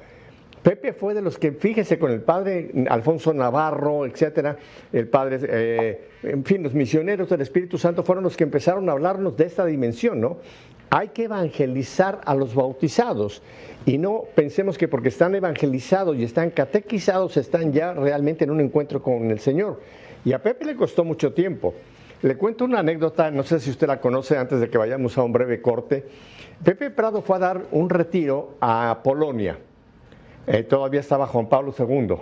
[0.63, 4.57] Pepe fue de los que, fíjese, con el padre Alfonso Navarro, etcétera,
[4.93, 8.93] el padre, eh, en fin, los misioneros del Espíritu Santo fueron los que empezaron a
[8.93, 10.39] hablarnos de esta dimensión, ¿no?
[10.91, 13.43] Hay que evangelizar a los bautizados
[13.85, 18.61] y no pensemos que porque están evangelizados y están catequizados están ya realmente en un
[18.61, 19.81] encuentro con el Señor.
[20.25, 21.75] Y a Pepe le costó mucho tiempo.
[22.23, 25.23] Le cuento una anécdota, no sé si usted la conoce antes de que vayamos a
[25.23, 26.05] un breve corte.
[26.65, 29.59] Pepe Prado fue a dar un retiro a Polonia
[30.49, 32.17] eh, todavía estaba Juan Pablo II.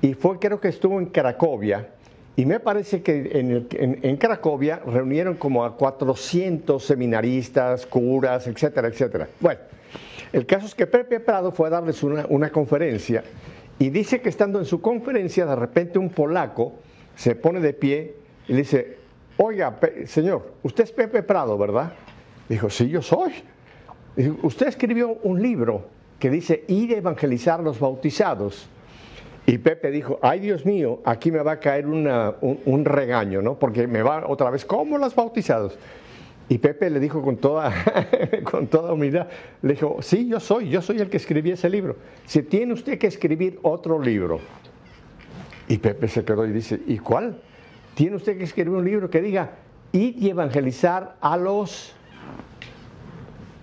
[0.00, 1.88] Y fue, creo que estuvo en Cracovia,
[2.34, 9.28] y me parece que en, Cracovia reunieron como a 400 seminaristas, curas, etcétera, etcétera.
[9.40, 9.60] Bueno,
[10.32, 13.24] el caso es que Pepe Prado fue a darles una, una conferencia
[13.80, 16.74] y dice que estando en su conferencia, de repente un polaco
[17.16, 18.14] se pone de pie
[18.46, 18.98] y le dice,
[19.36, 19.76] oiga,
[20.06, 21.92] señor, usted es Pepe Prado, ¿verdad?
[22.48, 23.32] Dijo, sí, yo soy.
[24.14, 28.68] Dijo, usted escribió un libro que dice ir a evangelizar a los bautizados.
[29.46, 33.58] Y Pepe dijo, ay Dios mío, aquí me va a caer un, regaño, ¿no?
[33.58, 35.78] Porque me va otra vez, ¿cómo los bautizados?
[36.50, 37.72] Y Pepe le dijo con toda,
[38.50, 39.28] con toda humildad,
[39.62, 41.96] le dijo, sí, yo soy, yo soy el que escribí ese libro.
[42.26, 44.40] Si tiene usted que escribir otro libro.
[45.66, 47.40] Y Pepe se quedó y dice, ¿y cuál?
[47.94, 49.52] Tiene usted que escribir un libro que diga,
[49.92, 51.94] ir y evangelizar a los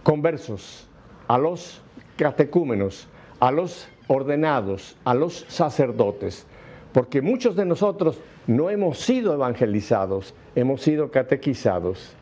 [0.04, 0.88] conversos,
[1.28, 1.82] a los
[2.18, 3.08] catecúmenos,
[3.40, 6.48] a los ordenados, a los sacerdotes,
[6.94, 12.16] porque muchos de nosotros no hemos sido evangelizados, hemos sido catequizados.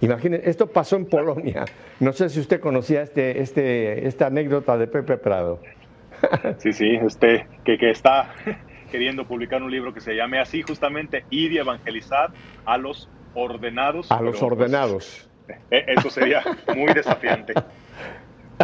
[0.00, 1.64] Imaginen, esto pasó en Polonia.
[2.00, 5.60] No sé si usted conocía este, este, esta anécdota de Pepe Prado.
[6.58, 8.32] Sí, sí, este, que, que está,
[8.90, 12.30] queriendo publicar un libro que se llame así, justamente, ir y evangelizar
[12.64, 14.10] a los ordenados.
[14.10, 15.28] A los pues, ordenados.
[15.70, 16.42] Eh, eso sería
[16.74, 17.52] muy desafiante.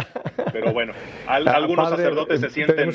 [0.53, 0.93] Pero bueno,
[1.27, 2.89] ah, algunos sacerdotes se sienten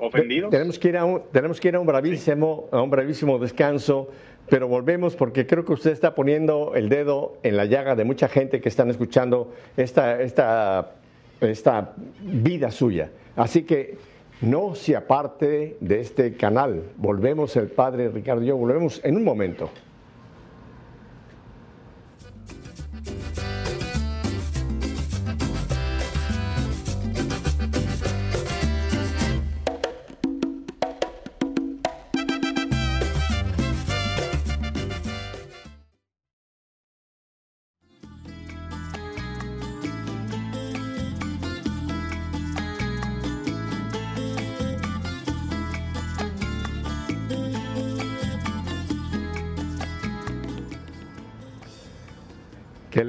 [0.00, 0.50] ofendidos.
[0.50, 4.08] Tenemos que ir a un, tenemos que ir a un bravísimo, a un bravísimo descanso,
[4.48, 8.28] pero volvemos porque creo que usted está poniendo el dedo en la llaga de mucha
[8.28, 10.92] gente que están escuchando esta, esta,
[11.40, 13.10] esta vida suya.
[13.36, 13.98] Así que
[14.40, 16.82] no se aparte de este canal.
[16.96, 19.70] Volvemos el Padre Ricardo y yo, volvemos en un momento.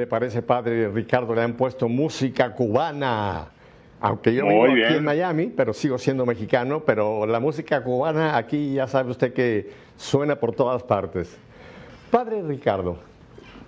[0.10, 1.34] Parece, padre Ricardo?
[1.34, 3.52] Le han puesto música cubana.
[4.02, 8.74] Aunque yo vivo aquí en Miami, pero sigo siendo mexicano, pero la música cubana aquí
[8.74, 11.38] ya sabe usted que suena por todas partes.
[12.10, 12.98] Padre Ricardo,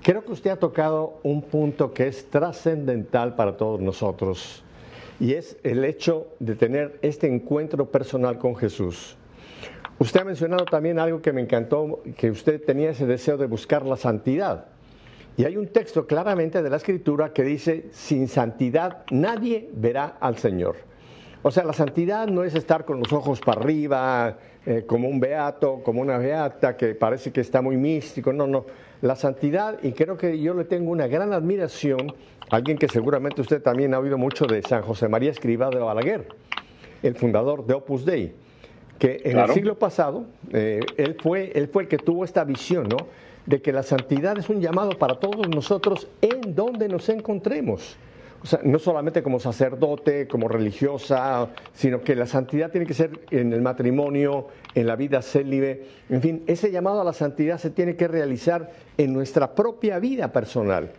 [0.01, 4.63] creo que usted ha tocado un punto que es trascendental para todos nosotros
[5.19, 9.17] y es el hecho de tener este encuentro personal con Jesús.
[9.99, 13.86] Usted ha mencionado también algo que me encantó, que usted tenía ese deseo de buscar
[13.86, 14.65] la santidad.
[15.38, 20.38] Y hay un texto claramente de la Escritura que dice, sin santidad nadie verá al
[20.38, 20.76] Señor.
[21.44, 25.20] O sea, la santidad no es estar con los ojos para arriba, eh, como un
[25.20, 28.32] beato, como una beata, que parece que está muy místico.
[28.32, 28.65] No, no.
[29.02, 32.13] La santidad, y creo que yo le tengo una gran admiración,
[32.52, 36.28] alguien que seguramente usted también ha oído mucho de San José María Escriba de Balaguer,
[37.02, 38.36] el fundador de Opus Dei,
[39.00, 42.88] que en el siglo pasado, eh, él, fue, él fue el que tuvo esta visión,
[42.88, 42.98] ¿no?
[43.45, 47.97] De que la santidad es un llamado para todos nosotros en donde nos encontremos.
[48.43, 53.12] O sea, no solamente como sacerdote, como religiosa, sino que la santidad tiene que ser
[53.30, 55.86] en el matrimonio, en la vida célibe.
[56.10, 60.32] En fin, ese llamado a la santidad se tiene que realizar en nuestra propia vida
[60.32, 60.89] personal.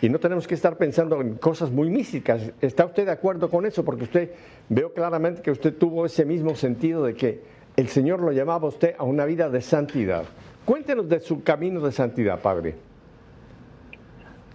[0.00, 2.52] Y no tenemos que estar pensando en cosas muy místicas.
[2.60, 3.84] ¿Está usted de acuerdo con eso?
[3.84, 4.30] Porque usted
[4.68, 7.40] veo claramente que usted tuvo ese mismo sentido de que
[7.76, 10.24] el Señor lo llamaba a usted a una vida de santidad.
[10.64, 12.76] Cuéntenos de su camino de santidad, Padre.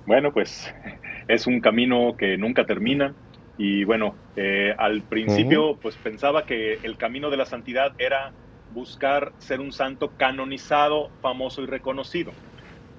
[0.06, 0.74] Bueno, pues
[1.28, 3.14] es un camino que nunca termina.
[3.58, 8.32] Y bueno, eh, al principio pues pensaba que el camino de la santidad era
[8.74, 12.32] buscar ser un santo canonizado, famoso y reconocido.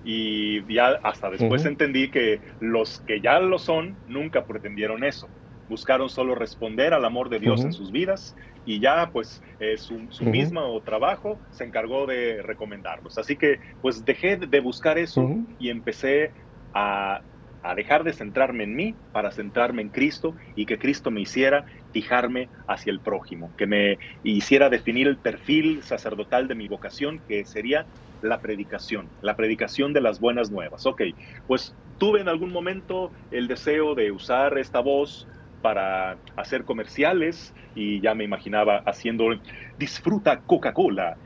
[0.04, 5.28] Y ya hasta después entendí que los que ya lo son nunca pretendieron eso.
[5.68, 8.34] Buscaron solo responder al amor de Dios en sus vidas
[8.68, 13.16] y ya pues eh, su, mismo trabajo se encargó de recomendarlos.
[13.16, 15.26] Así que pues dejé de buscar eso
[15.58, 16.34] y empecé
[16.74, 17.22] a,
[17.62, 21.64] a, dejar de centrarme en mí para centrarme en Cristo y que Cristo me hiciera
[21.92, 27.46] fijarme hacia el prójimo, que me hiciera definir el perfil sacerdotal de mi vocación, que
[27.46, 27.88] sería
[28.20, 30.84] la predicación, la predicación de las buenas nuevas.
[30.84, 31.00] Ok,
[31.46, 35.26] pues tuve en algún momento el deseo de usar esta voz
[35.62, 39.26] para hacer comerciales y ya me imaginaba haciendo
[39.78, 41.16] disfruta Coca-Cola.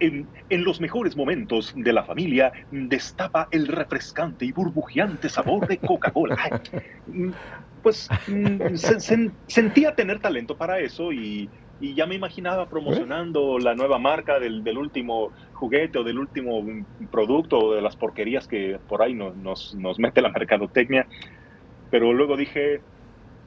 [0.00, 6.60] En, los mejores momentos de la familia, destapa el refrescante y burbujeante sabor de Coca-Cola.
[7.82, 8.76] Pues mm,
[9.46, 11.48] sentía tener talento para eso y,
[11.80, 16.64] ya me imaginaba promocionando la nueva marca del, último juguete o del último
[17.10, 21.08] producto o de las porquerías que por ahí nos, nos mete la mercadotecnia.
[21.90, 22.82] Pero luego dije,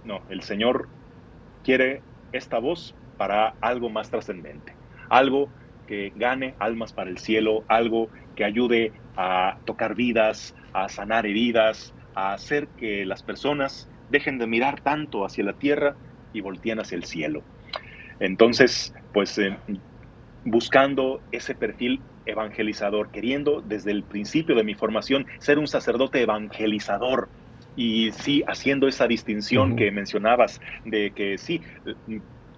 [0.05, 0.87] no, el Señor
[1.63, 4.75] quiere esta voz para algo más trascendente,
[5.09, 5.49] algo
[5.87, 11.93] que gane almas para el cielo, algo que ayude a tocar vidas, a sanar heridas,
[12.15, 15.95] a hacer que las personas dejen de mirar tanto hacia la tierra
[16.33, 17.43] y volteen hacia el cielo.
[18.19, 19.57] Entonces, pues eh,
[20.43, 27.29] buscando ese perfil evangelizador, queriendo desde el principio de mi formación ser un sacerdote evangelizador,
[27.75, 31.61] y sí, haciendo esa distinción que mencionabas de que sí,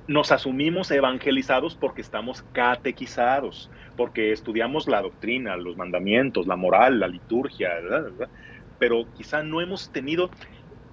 [0.07, 7.07] nos asumimos evangelizados porque estamos catequizados, porque estudiamos la doctrina, los mandamientos, la moral, la
[7.07, 7.69] liturgia,
[8.77, 10.31] pero quizá no hemos tenido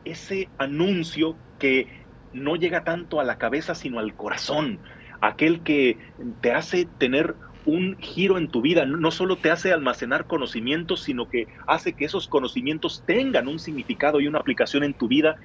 [0.04, 1.88] ese anuncio que
[2.32, 4.82] no llega tanto a la cabeza sino al corazón,
[5.20, 5.98] aquel que
[6.40, 8.86] te hace tener un giro en tu vida.
[8.86, 14.20] No solo te hace almacenar conocimientos, sino que hace que esos conocimientos tengan un significado
[14.20, 15.36] y una aplicación en tu vida.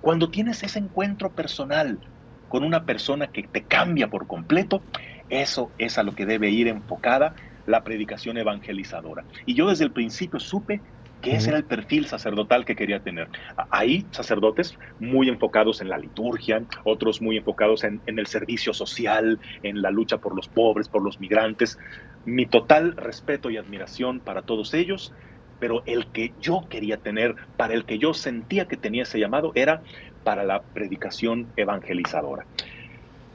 [0.00, 2.00] Cuando tienes ese encuentro personal
[2.48, 4.86] con una persona que te cambia por completo,
[5.28, 9.26] Eso es a lo que debe ir enfocada la predicación evangelizadora.
[9.44, 10.84] Y yo desde el principio supe
[11.26, 13.28] que ese era el perfil sacerdotal que quería tener.
[13.70, 19.82] Hay sacerdotes muy enfocados en la liturgia, otros muy enfocados en, el servicio social, en
[19.82, 21.80] la lucha por los pobres, por los migrantes.
[22.24, 25.12] Mi total respeto y admiración para todos ellos,
[25.58, 29.50] pero el que yo quería tener, para el que yo sentía que tenía ese llamado,
[29.56, 29.82] era
[30.22, 32.46] para la predicación evangelizadora.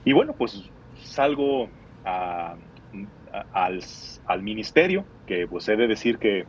[0.06, 0.64] Y bueno, pues
[1.04, 1.68] salgo
[2.06, 3.84] al,
[4.26, 6.46] al ministerio, que pues he de decir que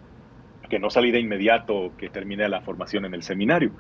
[0.72, 3.72] que no salí de inmediato que terminé la formación en el seminario.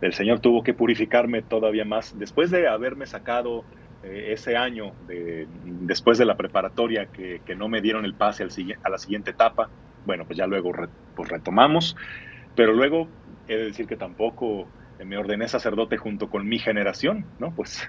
[0.00, 2.18] El Señor tuvo que purificarme todavía más.
[2.18, 3.64] Después de haberme sacado
[4.02, 8.88] eh, ese año, de, después de la preparatoria, que, no me dieron el pase a
[8.88, 9.70] la siguiente etapa,
[10.04, 10.72] bueno, pues ya luego
[11.14, 11.94] pues retomamos.
[12.56, 13.06] Pero luego
[13.46, 14.66] he de decir que tampoco
[15.04, 17.54] me ordené sacerdote junto con mi generación, ¿no?
[17.54, 17.88] Pues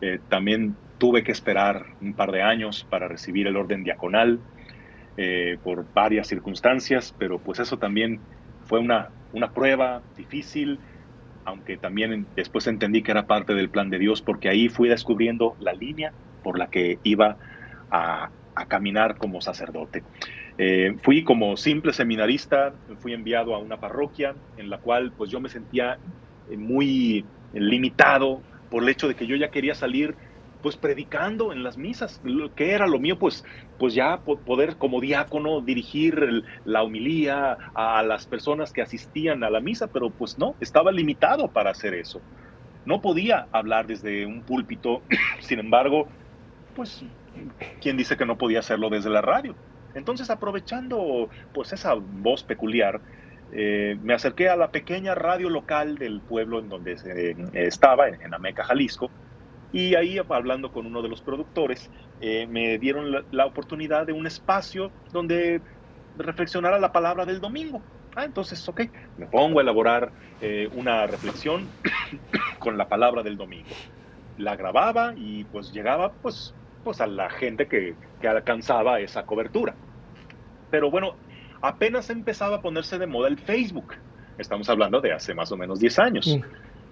[0.00, 4.40] eh, también tuve que esperar un par de años para recibir el orden diaconal.
[5.18, 8.20] Eh, por varias circunstancias, pero pues eso también
[8.66, 10.78] fue una, una prueba difícil,
[11.46, 15.56] aunque también después entendí que era parte del plan de Dios, porque ahí fui descubriendo
[15.58, 16.12] la línea
[16.42, 17.38] por la que iba
[17.90, 18.30] a,
[18.68, 20.02] caminar como sacerdote.
[20.58, 25.40] Eh, fui como simple seminarista, fui enviado a una parroquia en la cual pues yo
[25.40, 25.98] me sentía
[26.56, 30.14] muy limitado por el hecho de que yo ya quería salir
[30.66, 32.20] pues predicando en las misas.
[32.56, 33.20] ¿Qué era lo mío?
[33.20, 33.44] Pues,
[33.78, 39.60] pues ya poder como diácono dirigir la homilía a las personas que asistían a la
[39.60, 42.20] misa, pero pues no, estaba limitado para hacer eso.
[42.84, 45.02] No podía hablar desde un púlpito,
[45.38, 46.08] sin embargo,
[46.74, 47.04] pues,
[47.80, 49.54] ¿quién dice que no podía hacerlo desde la radio?
[49.94, 53.00] Entonces, aprovechando pues esa voz peculiar,
[53.52, 56.96] eh, me acerqué a la pequeña radio local del pueblo en donde
[57.52, 59.12] estaba, en Ameca, Jalisco,
[59.76, 61.90] y ahí, hablando con uno de los productores,
[62.22, 65.60] eh, me dieron la, oportunidad de un espacio donde
[66.16, 67.82] reflexionara la palabra del domingo.
[68.14, 68.84] Ah, entonces, ok,
[69.18, 71.68] me pongo a elaborar eh, una reflexión
[72.58, 73.68] con la palabra del domingo.
[74.38, 79.74] La grababa y pues llegaba pues, pues a la gente que, que alcanzaba esa cobertura.
[80.70, 81.16] Pero bueno,
[81.60, 83.92] apenas empezaba a ponerse de moda el Facebook.
[84.38, 86.38] Estamos hablando de hace más o menos 10 años.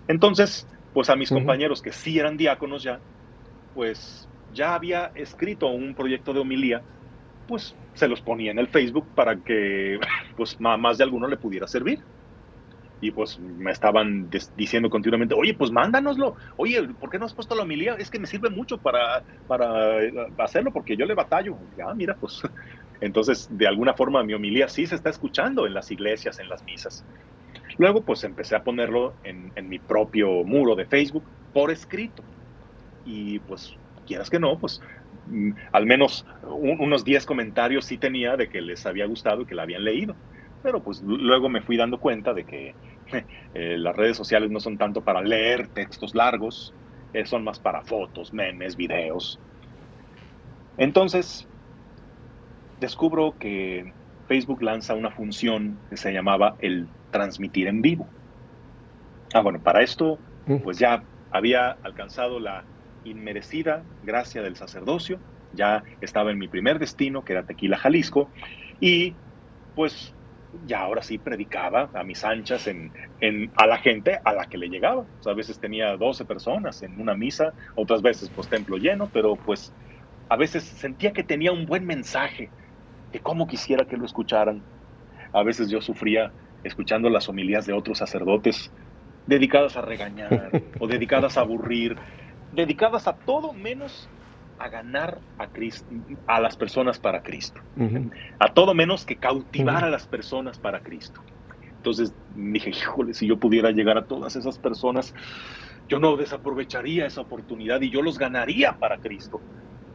[0.07, 3.01] Entonces, pues a mis compañeros que sí eran diáconos ya,
[3.75, 6.83] pues ya había escrito un proyecto de homilía,
[7.49, 9.99] pues se los ponía en el Facebook para que
[10.37, 11.99] pues más de alguno le pudiera servir.
[13.01, 16.37] Y pues me estaban diciendo continuamente, oye, pues mándanoslo.
[16.57, 17.97] Oye, ¿por qué no has puesto la homilía?
[17.99, 21.59] Es que me sirve mucho para, para eh, hacerlo porque yo le batallo.
[21.77, 22.41] Ya, mira, pues
[23.03, 26.65] entonces de alguna forma mi homilía sí se está escuchando en las iglesias, en las
[26.65, 27.05] misas.
[27.79, 32.23] Luego, pues empecé a ponerlo en, mi propio muro de Facebook por escrito.
[33.05, 33.75] Y pues,
[34.07, 34.81] quieras que no, pues
[35.27, 39.55] mm, al menos unos 10 comentarios sí tenía de que les había gustado y que
[39.55, 40.17] la habían leído.
[40.63, 42.75] Pero pues luego me fui dando cuenta de que
[43.55, 46.75] eh, las redes sociales no son tanto para leer textos largos,
[47.13, 49.39] eh, son más para fotos, memes, videos.
[50.77, 51.47] Entonces,
[52.81, 53.93] descubro que
[54.27, 58.09] Facebook lanza una función que se llamaba el transmitir en vivo.
[59.33, 60.57] Ah, bueno, para esto, mm.
[60.59, 62.65] pues ya había alcanzado la
[63.05, 65.21] inmerecida gracia del sacerdocio,
[65.53, 68.31] ya estaba en mi primer destino, que era Tequila, Jalisco,
[68.81, 69.15] y
[69.77, 70.13] pues
[70.67, 72.93] ya ahora sí predicaba a mis anchas en,
[73.57, 75.05] a la gente a la que le llegaba.
[75.25, 79.73] a veces tenía 12 personas en una misa, otras veces pues templo lleno, pero pues
[80.29, 82.51] a veces sentía que tenía un buen mensaje,
[83.13, 84.65] de cómo quisiera que lo escucharan.
[85.33, 86.33] A veces yo sufría
[86.65, 88.73] escuchando las homilías de otros sacerdotes
[89.27, 90.51] dedicadas a regañar
[90.81, 91.97] o dedicadas a aburrir,
[92.53, 94.09] dedicadas a todo menos
[94.59, 95.87] a ganar a Cristo,
[96.27, 97.61] a las personas para Cristo,
[98.39, 101.21] a todo menos que cautivar a las personas para Cristo.
[101.77, 105.15] Entonces dije, híjole, si yo pudiera llegar a todas esas personas,
[105.89, 109.41] yo no desaprovecharía esa oportunidad y yo los ganaría para Cristo.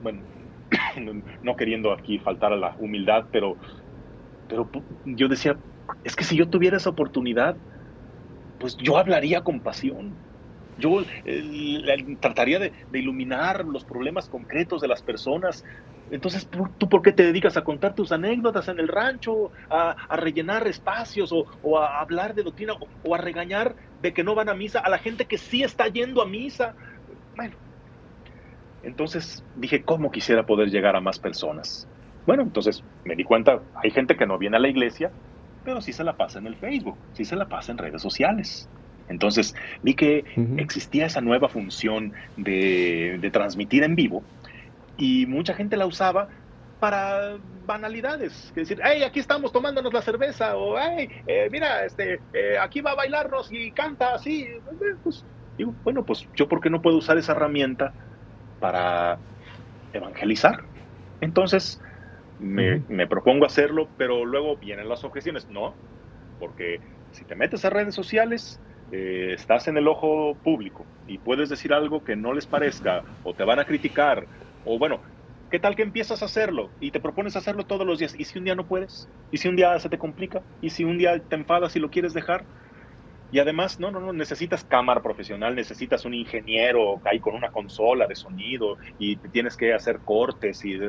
[0.04, 0.22] Bueno,
[1.44, 3.58] no queriendo aquí faltar a la humildad, pero,
[4.48, 4.70] pero
[5.06, 5.58] yo decía,
[6.04, 7.56] es que si yo tuviera esa oportunidad,
[8.60, 10.14] pues yo hablaría con pasión.
[10.78, 11.04] Yo
[12.22, 15.66] trataría de, iluminar los problemas concretos de las personas.
[16.10, 20.68] Entonces, ¿tú por qué te dedicas a contar tus anécdotas en el rancho, a, rellenar
[20.68, 22.74] espacios o, a hablar de doctrina
[23.04, 25.88] o, a regañar de que no van a misa a la gente que sí está
[25.88, 26.76] yendo a misa?
[27.36, 27.56] Bueno,
[28.84, 31.88] entonces dije, ¿cómo quisiera poder llegar a más personas?
[32.26, 35.12] Bueno, entonces me di cuenta, hay gente que no viene a la iglesia,
[35.70, 38.68] pero sí se la pasa en el Facebook, sí se la pasa en redes sociales.
[39.08, 39.54] Entonces
[39.84, 40.24] vi que
[40.58, 44.24] existía esa nueva función de, transmitir en vivo
[44.98, 46.28] y mucha gente la usaba
[46.80, 52.20] para banalidades, que decir, hey, aquí estamos tomándonos la cerveza, o hey, eh, mira, este,
[52.34, 54.48] eh, aquí va a bailarnos y canta así.
[55.04, 55.24] Pues,
[55.56, 57.94] digo, bueno, pues yo por qué no puedo usar esa herramienta
[58.60, 59.20] para
[59.94, 60.64] evangelizar.
[61.22, 61.80] Entonces,
[62.40, 65.48] me, me, propongo hacerlo, pero luego vienen las objeciones.
[65.50, 65.76] No,
[66.40, 66.80] porque
[67.12, 68.60] si te metes a redes sociales,
[68.92, 73.34] eh, estás en el ojo público y puedes decir algo que no les parezca o
[73.34, 74.28] te van a criticar
[74.64, 75.02] o bueno,
[75.52, 78.16] ¿qué tal que empiezas a hacerlo y te propones hacerlo todos los días?
[78.18, 79.08] ¿Y si un día no puedes?
[79.32, 80.42] ¿Y si un día se te complica?
[80.62, 82.46] ¿Y si un día te enfadas y lo quieres dejar?
[83.32, 88.08] Y además, no, no, no, necesitas cámara profesional, necesitas un ingeniero ahí con una consola
[88.08, 90.80] de sonido y tienes que hacer cortes y...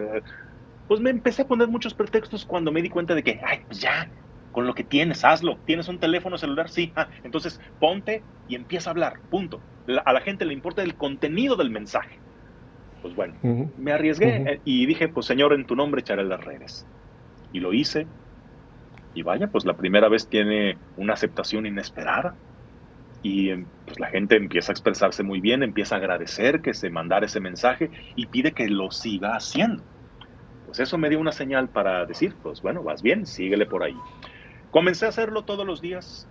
[0.91, 3.81] Pues me empecé a poner muchos pretextos cuando me di cuenta de que, ay, pues
[3.81, 4.11] ya,
[4.51, 5.61] con lo que tienes, hazlo.
[5.65, 6.69] ¿Tienes un teléfono celular?
[6.69, 6.93] Sí.
[6.97, 9.63] Ah, entonces ponte y empieza a hablar, punto.
[10.05, 12.19] a la gente le importa el contenido del mensaje.
[13.03, 13.39] Pues bueno,
[13.79, 16.85] me arriesgué eh, y dije, pues Señor, en tu nombre echaré las redes.
[17.53, 18.09] Y lo hice.
[19.15, 22.35] Y vaya, pues la primera vez tiene una aceptación inesperada.
[23.23, 26.91] Y em, pues la gente empieza a expresarse muy bien, empieza a agradecer que se
[26.91, 29.85] mandara ese mensaje y pide que lo siga haciendo.
[30.71, 33.97] Pues eso me dio una señal para decir, pues bueno, vas bien, síguele por ahí.
[34.71, 36.29] Comencé a hacerlo todos los días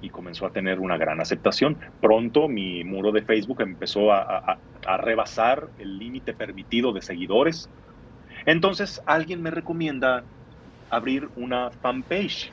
[0.00, 1.76] y comenzó a tener una gran aceptación.
[2.00, 4.58] Pronto mi muro de Facebook empezó a,
[4.96, 7.68] rebasar el límite permitido de seguidores.
[8.46, 10.24] Entonces alguien me recomienda
[10.88, 12.50] abrir una fanpage.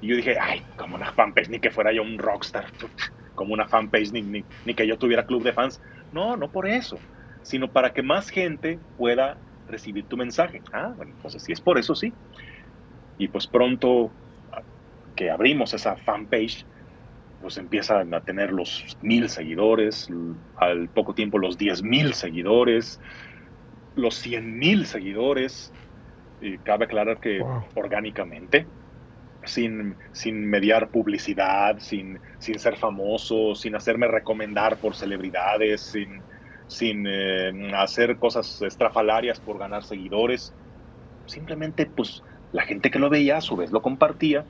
[0.00, 2.64] Y yo dije, ay, como una fanpage, ni que fuera yo un rockstar,
[3.34, 5.82] como una fanpage, ni, ni, ni que yo tuviera club de fans.
[6.14, 6.98] No, no por eso,
[7.42, 9.36] sino para que más gente pueda
[9.70, 10.62] recibir tu mensaje.
[10.72, 12.14] Ah, bueno, entonces si es por eso, sí.
[13.16, 14.16] Y pues pronto
[15.14, 16.66] que abrimos esa fanpage,
[17.38, 20.06] pues empiezan a tener los mil seguidores,
[20.56, 23.00] al poco tiempo los diez mil seguidores,
[23.94, 25.72] los cien mil seguidores,
[26.40, 27.40] y cabe aclarar que
[27.74, 28.68] orgánicamente,
[29.42, 36.26] sin, sin mediar publicidad, sin, sin ser famoso, sin hacerme recomendar por celebridades, sin,
[36.70, 40.54] sin eh, hacer cosas estrafalarias por ganar seguidores.
[41.26, 44.44] Simplemente, pues, la gente que lo veía a su vez lo compartía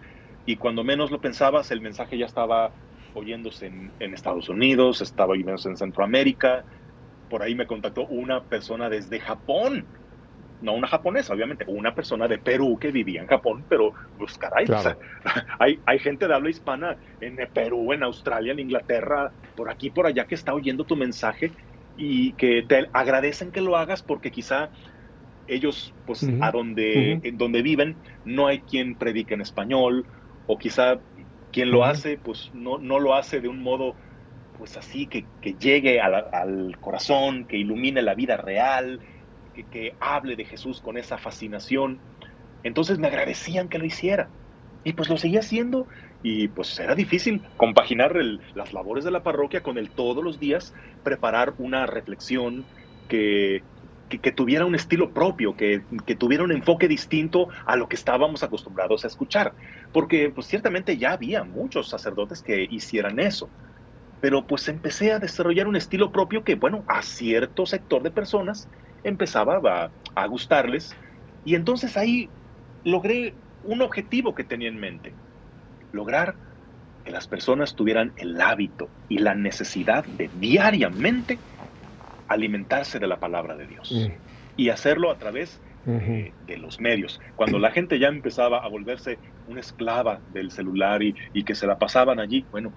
[0.47, 2.73] y cuando menos lo pensabas, el mensaje ya estaba
[3.15, 6.65] oyéndose en, Estados Unidos, estaba oyéndose en Centroamérica.
[7.31, 9.87] Por ahí me contactó una persona desde Japón,
[10.61, 14.67] no una japonesa, obviamente, una persona de Perú que vivía en Japón, pero pues caray,
[15.59, 20.07] hay, hay gente de habla hispana en Perú, en Australia, en Inglaterra, por aquí, por
[20.07, 21.51] allá, que está oyendo tu mensaje
[22.01, 24.71] y que te agradecen que lo hagas porque quizá
[25.47, 30.07] ellos, pues, a donde, en donde viven, no hay quien predique en español,
[30.47, 30.99] o quizá
[31.53, 33.97] quien lo hace, pues no, no lo hace de un modo,
[34.57, 35.27] pues así, que,
[35.59, 39.01] llegue al corazón, que ilumine la vida real,
[39.55, 42.01] que, que, hable de Jesús con esa fascinación.
[42.63, 44.31] Entonces me agradecían que lo hiciera.
[44.85, 45.87] Y pues lo seguía haciendo
[46.23, 48.15] y pues era difícil compaginar
[48.55, 52.65] las labores de la parroquia con el todos los días preparar una reflexión
[53.09, 53.63] que,
[54.09, 55.83] que, tuviera un estilo propio, que,
[56.19, 59.55] tuviera un enfoque distinto a lo que estábamos acostumbrados a escuchar.
[59.93, 63.49] Porque pues ciertamente ya había muchos sacerdotes que hicieran eso.
[64.21, 68.69] Pero pues empecé a desarrollar un estilo propio que, bueno, a cierto sector de personas
[69.03, 70.95] empezaba a, a gustarles.
[71.47, 72.29] Y entonces ahí
[72.85, 75.15] logré un objetivo que tenía en mente.
[75.93, 76.35] Lograr
[77.05, 81.39] que las personas tuvieran el hábito y la necesidad de diariamente
[82.29, 84.13] alimentarse de la palabra de Dios mm.
[84.57, 87.21] y hacerlo a través de, los medios.
[87.37, 89.19] Cuando la gente ya empezaba a volverse
[89.49, 92.73] una esclava del celular y, que se la pasaban allí, bueno,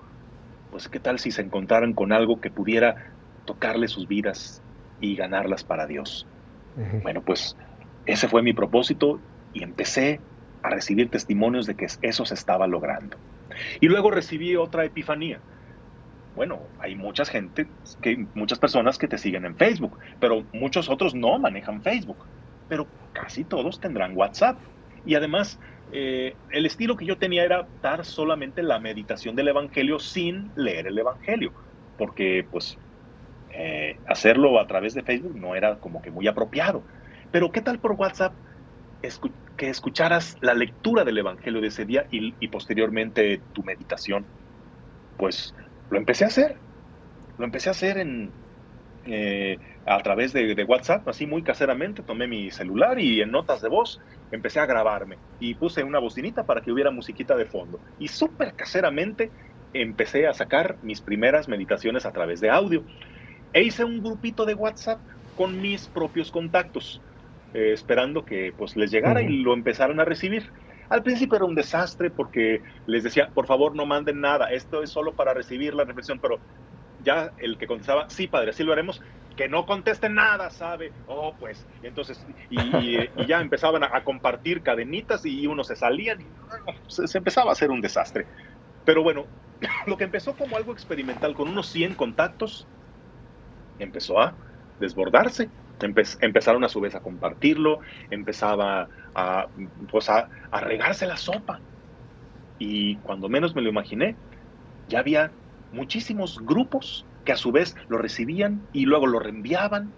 [0.72, 3.14] pues qué tal si se encontraran con algo que pudiera
[3.46, 4.62] tocarle sus vidas
[5.02, 6.26] y ganarlas para Dios.
[7.04, 7.56] Bueno, pues
[8.06, 9.20] ese fue mi propósito
[9.54, 10.20] y empecé
[10.64, 13.18] a recibir testimonios de que eso se estaba logrando.
[13.80, 15.40] Y luego recibí otra epifanía
[16.36, 17.68] bueno, hay mucha gente,
[18.02, 22.26] que, muchas personas que te siguen en Facebook, pero muchos otros no manejan Facebook,
[22.68, 24.58] pero casi todos tendrán WhatsApp.
[25.06, 25.60] Y además,
[25.92, 30.88] eh, el estilo que yo tenía era dar solamente la meditación del Evangelio sin leer
[30.88, 31.54] el Evangelio,
[31.98, 32.78] porque pues
[33.52, 36.84] eh, hacerlo a través de Facebook no era como que muy apropiado.
[37.32, 38.34] Pero ¿qué tal por WhatsApp?
[39.58, 44.26] Que escucharas la lectura del Evangelio de ese día y, posteriormente tu meditación.
[45.18, 45.54] Pues
[45.90, 46.56] lo empecé a hacer.
[47.38, 48.32] Lo empecé a hacer en,
[49.06, 52.02] eh, a través de, WhatsApp, así muy caseramente.
[52.02, 54.00] Tomé mi celular y en notas de voz
[54.32, 55.18] empecé a grabarme.
[55.40, 57.80] Y puse una bocinita para que hubiera musiquita de fondo.
[58.00, 59.32] Y súper caseramente
[59.74, 62.84] empecé a sacar mis primeras meditaciones a través de audio.
[63.52, 65.00] E hice un grupito de WhatsApp
[65.36, 67.02] con mis propios contactos,
[67.54, 70.52] eh, esperando que pues les llegara y lo empezaran a recibir.
[70.90, 74.90] Al principio era un desastre porque les decía, por favor no manden nada, esto es
[74.90, 76.40] solo para recibir la reflexión, pero
[77.04, 79.02] ya el que contestaba, sí, padre, así lo haremos,
[79.36, 80.92] que no contesten nada, ¿sabe?
[81.08, 86.26] Oh, pues, y entonces, y, ya empezaban a, compartir cadenitas y uno se salían y
[86.88, 88.26] se, empezaba a hacer un desastre.
[88.86, 89.26] Pero bueno,
[89.88, 92.68] lo que empezó como algo experimental con unos 100 contactos,
[93.80, 94.36] empezó a
[94.80, 95.50] desbordarse.
[95.80, 99.48] Empezaron a su vez a compartirlo, empezaba a,
[99.92, 101.60] pues a, a regarse la sopa.
[102.60, 104.16] Y cuando menos me lo imaginé,
[104.88, 105.32] ya había
[105.72, 109.92] muchísimos grupos que a su vez lo recibían y luego lo reenviaban.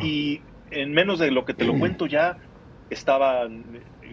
[0.00, 0.40] Y
[0.70, 2.38] en menos de lo que te lo cuento ya
[2.88, 3.64] estaban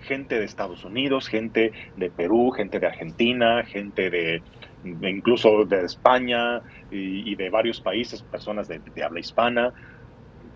[0.01, 4.41] gente de Estados Unidos, gente de Perú, gente de Argentina, gente de,
[4.83, 9.73] incluso de España y, de varios países, personas de, habla hispana,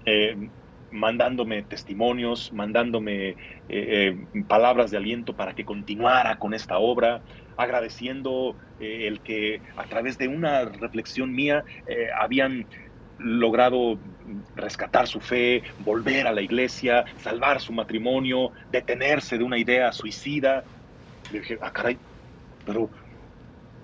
[0.05, 0.49] eh,
[0.93, 3.35] mandándome testimonios, mandándome eh,
[3.67, 4.15] eh,
[4.47, 7.23] palabras de aliento para que continuara con esta obra,
[7.57, 11.63] agradeciendo eh, el que a través de una reflexión mía
[12.19, 12.67] habían
[13.17, 13.99] logrado
[14.55, 20.63] rescatar su fe, volver a la iglesia, salvar su matrimonio, detenerse de una idea suicida.
[21.31, 21.97] Le dije, ah, caray,
[22.65, 22.89] pero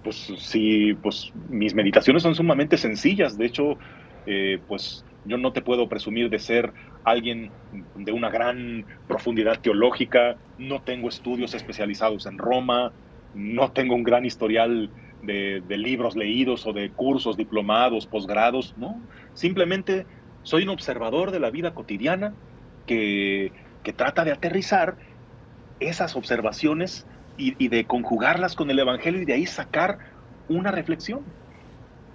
[0.03, 3.37] pues sí, pues mis meditaciones son sumamente sencillas.
[3.37, 3.77] De hecho,
[4.67, 7.51] pues yo no te puedo presumir de ser alguien
[7.95, 12.93] de una gran profundidad teológica, no tengo estudios especializados en Roma,
[13.33, 14.89] no tengo un gran historial
[15.21, 19.01] de, libros leídos o de cursos diplomados, posgrados, no,
[19.33, 20.05] simplemente
[20.43, 22.33] soy un observador de la vida cotidiana
[22.85, 23.51] que,
[23.95, 24.97] trata de aterrizar
[25.79, 27.07] esas observaciones
[27.37, 29.97] y, de conjugarlas con el Evangelio y de ahí sacar
[30.47, 31.25] una reflexión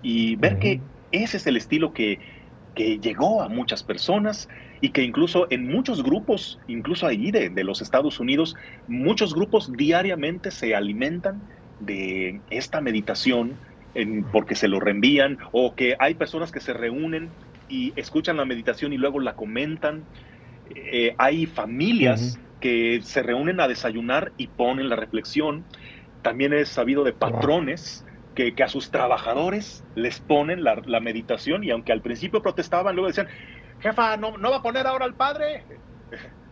[0.03, 0.81] y ver que
[1.11, 2.21] ese es el estilo que,
[2.75, 4.49] que llegó a muchas personas
[4.81, 8.55] y que incluso en muchos grupos, incluso ahí de, los Estados Unidos,
[8.87, 11.41] muchos grupos diariamente se alimentan
[11.81, 13.57] de esta meditación
[13.95, 17.31] en, porque se lo reenvían o que hay personas que se reúnen
[17.69, 20.05] y escuchan la meditación y luego la comentan.
[20.75, 25.65] Eh, hay familias que se reúnen a desayunar y ponen la reflexión.
[26.23, 28.05] También he sabido de patrones
[28.35, 33.29] que, a sus trabajadores les ponen la, meditación y aunque al principio protestaban, luego decían,
[33.81, 35.65] jefa, ¿no, no va a poner ahora al padre?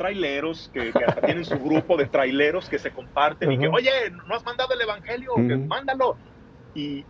[0.00, 0.92] traileros que,
[1.26, 3.90] tienen su grupo de traileros que se comparten y que, oye,
[4.26, 5.36] ¿no has mandado el evangelio?
[5.36, 6.16] mándalo.
[6.74, 7.04] Y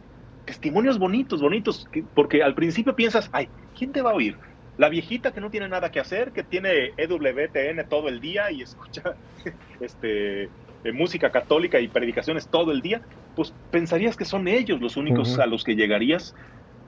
[0.45, 4.37] testimonios bonitos, bonitos, porque al principio piensas, ay, ¿quién te va a oír?
[4.76, 8.62] La viejita que no tiene nada que hacer, que tiene EWTN todo el día y
[8.62, 9.14] escucha
[9.81, 10.49] este,
[10.93, 13.03] música católica y predicaciones todo el día,
[13.41, 16.34] pues pensarías que son ellos los únicos a los que llegarías,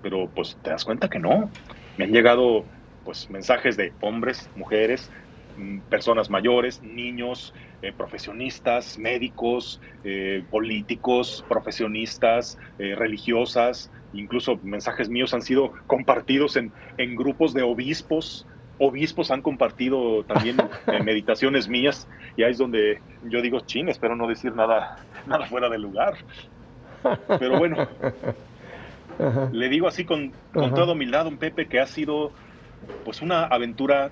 [0.03, 1.51] pero pues te das cuenta que no.
[1.97, 2.69] Me han llegado
[3.03, 5.11] pues mensajes de hombres, mujeres,
[5.57, 15.33] mm, personas mayores, niños, eh, profesionistas, médicos, eh, políticos, profesionistas, eh, religiosas, incluso mensajes míos
[15.33, 18.47] han sido compartidos en, en grupos de obispos,
[18.83, 20.57] obispos han compartido también
[21.05, 25.69] meditaciones mías y ahí es donde yo digo, chin, espero no decir nada, nada fuera
[25.69, 26.15] de lugar.
[27.39, 27.89] Pero bueno,
[29.53, 32.33] le digo así con, con toda humildad, don Pepe, que ha sido
[33.05, 34.11] pues una aventura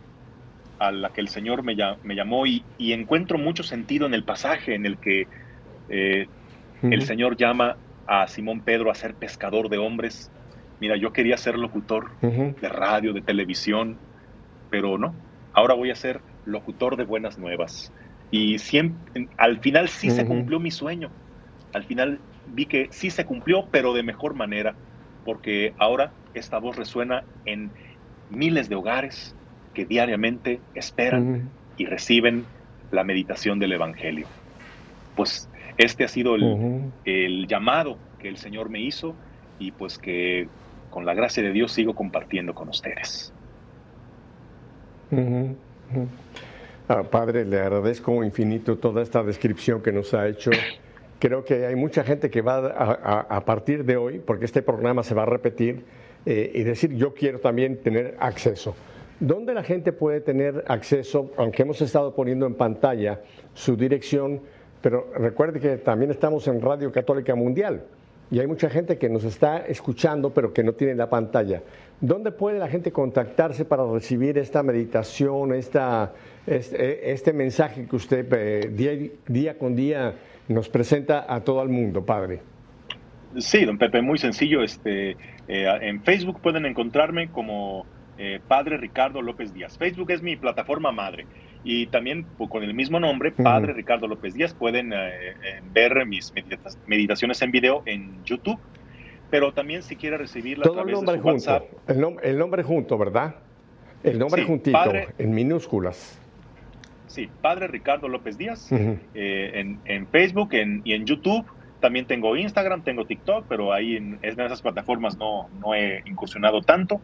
[0.78, 4.74] a la que el Señor me, me llamó y, encuentro mucho sentido en el pasaje
[4.74, 5.26] en el que
[5.88, 6.26] eh,
[6.82, 10.30] el Señor llama a Simón Pedro a ser pescador de hombres.
[10.80, 13.98] Mira, yo quería ser locutor de radio, de televisión,
[14.70, 15.14] pero no,
[15.52, 17.92] ahora voy a ser locutor de buenas nuevas.
[18.30, 21.10] Y siempre, al final sí se cumplió mi sueño.
[21.72, 24.74] Al final vi que sí se cumplió, pero de mejor manera,
[25.24, 27.70] porque ahora esta voz resuena en
[28.30, 29.34] miles de hogares
[29.74, 32.44] que diariamente esperan y reciben
[32.92, 34.26] la meditación del Evangelio.
[35.16, 35.48] Pues
[35.78, 39.14] este ha sido el, el llamado que el Señor me hizo
[39.58, 40.48] y pues que
[40.90, 43.32] con la gracia de Dios sigo compartiendo con ustedes.
[46.88, 50.50] Ah, padre, le agradezco infinito toda esta descripción que nos ha hecho.
[51.18, 52.66] Creo que hay mucha gente que va
[53.28, 55.84] a, partir de hoy, porque este programa se va a repetir,
[56.26, 58.74] eh, y decir, yo quiero también tener acceso.
[59.20, 61.30] ¿Dónde la gente puede tener acceso?
[61.36, 63.20] Aunque hemos estado poniendo en pantalla
[63.54, 64.40] su dirección,
[64.80, 67.84] pero recuerde que también estamos en Radio Católica Mundial
[68.30, 71.62] y hay mucha gente que nos está escuchando pero que no tiene la pantalla.
[72.00, 76.12] ¿Dónde puede la gente contactarse para recibir esta meditación, esta,
[76.46, 80.14] este, este mensaje que usted eh, día, con día
[80.48, 82.40] nos presenta a todo el mundo, Padre?
[83.36, 84.62] Sí, don Pepe, muy sencillo.
[84.62, 85.10] Este,
[85.46, 87.84] eh, en Facebook pueden encontrarme como
[88.18, 89.76] eh, Padre Ricardo López Díaz.
[89.78, 91.26] Facebook es mi plataforma madre.
[91.62, 94.94] Y también pues, con el mismo nombre, Padre Ricardo López Díaz, pueden
[95.72, 96.32] ver mis
[96.86, 98.58] meditaciones en video en YouTube.
[99.30, 101.66] Pero también si quiere recibirla Todo el nombre junto.
[101.86, 103.36] El, nombre junto, ¿verdad?
[104.02, 104.78] El nombre juntito,
[105.18, 106.18] en minúsculas.
[107.06, 111.44] Sí, Padre Ricardo López Díaz, en, en, Facebook y en YouTube
[111.80, 117.00] también tengo Instagram, tengo TikTok, pero ahí en, esas plataformas no, no he incursionado tanto.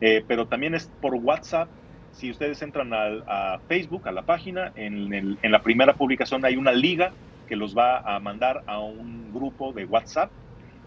[0.00, 1.68] Eh, pero también es por WhatsApp.
[2.16, 7.12] Si ustedes entran a, Facebook, a la página, en, la primera publicación hay una liga
[7.46, 10.30] que los va a mandar a un grupo de WhatsApp.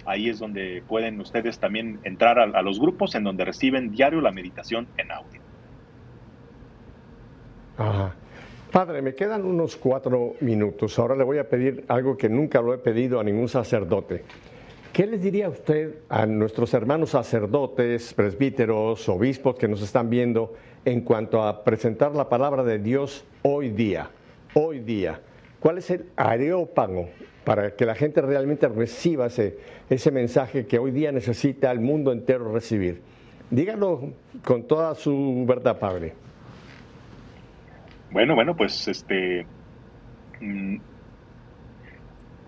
[0.06, 4.22] Ahí es donde pueden ustedes también entrar a, a los grupos en donde reciben diario
[4.22, 5.42] la meditación en audio.
[7.78, 8.16] Ajá.
[8.72, 10.98] Padre, me quedan unos cuatro minutos.
[10.98, 14.24] Ahora le voy a pedir algo que nunca lo he pedido a ningún sacerdote.
[14.92, 20.56] ¿Qué les diría usted a nuestros hermanos sacerdotes, presbíteros, obispos que nos están viendo
[20.86, 24.10] en cuanto a presentar la palabra de Dios hoy día?
[24.54, 25.20] Hoy día.
[25.60, 27.10] ¿Cuál es el areópago
[27.44, 29.58] para que la gente realmente reciba ese,
[29.90, 33.02] ese mensaje que hoy día necesita el mundo entero recibir?
[33.50, 34.14] Dígalo
[34.44, 36.14] con toda su verdad, Padre.
[38.12, 39.46] Bueno, bueno, pues este
[40.40, 40.78] mm,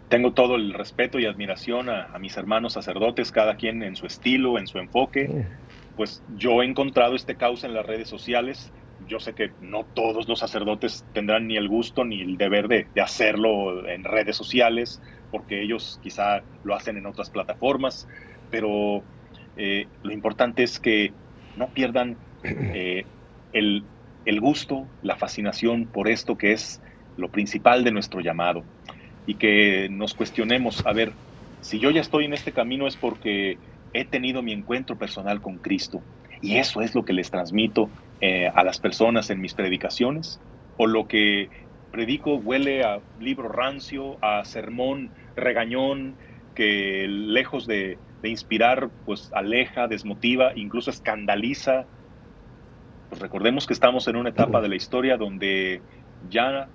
[0.09, 4.59] tengo todo el respeto y admiración a, mis hermanos sacerdotes, cada quien en su estilo,
[4.59, 5.45] en su enfoque.
[5.95, 8.71] Pues yo he encontrado este caos en las redes sociales.
[9.07, 12.87] Yo sé que no todos los sacerdotes tendrán ni el gusto ni el deber de,
[13.01, 18.07] hacerlo en redes sociales, porque ellos quizá lo hacen en otras plataformas,
[18.49, 19.03] pero
[19.57, 21.13] eh, lo importante es que
[21.55, 23.05] no pierdan eh,
[23.53, 23.83] el,
[24.25, 26.81] el gusto, la fascinación por esto que es
[27.17, 28.63] lo principal de nuestro llamado
[29.25, 31.13] y que nos cuestionemos, a ver,
[31.61, 33.57] si yo ya estoy en este camino es porque
[33.93, 36.01] he tenido mi encuentro personal con Cristo
[36.41, 37.89] y eso es lo que les transmito
[38.19, 40.39] eh, a las personas en mis predicaciones
[40.77, 41.49] o lo que
[41.91, 46.15] predico huele a libro rancio, a sermón regañón
[46.55, 51.85] que lejos de, inspirar pues aleja, desmotiva, incluso escandaliza
[53.09, 55.81] pues recordemos que estamos en una etapa de la historia donde
[56.29, 56.69] ya,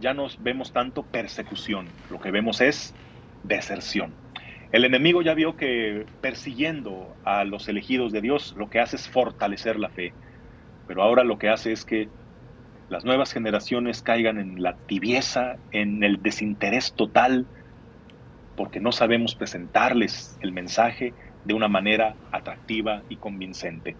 [0.00, 2.92] ya nos vemos tanto persecución, lo que vemos es
[3.44, 4.25] deserción.
[4.72, 9.08] El enemigo ya vio que persiguiendo a los elegidos de Dios lo que hace es
[9.08, 10.12] fortalecer la fe,
[10.86, 12.08] pero ahora lo que hace es que
[12.88, 17.46] las nuevas generaciones caigan en la tibieza, en el desinterés total,
[18.54, 21.14] porque no sabemos presentarles el mensaje
[21.44, 23.96] de una manera atractiva y convincente.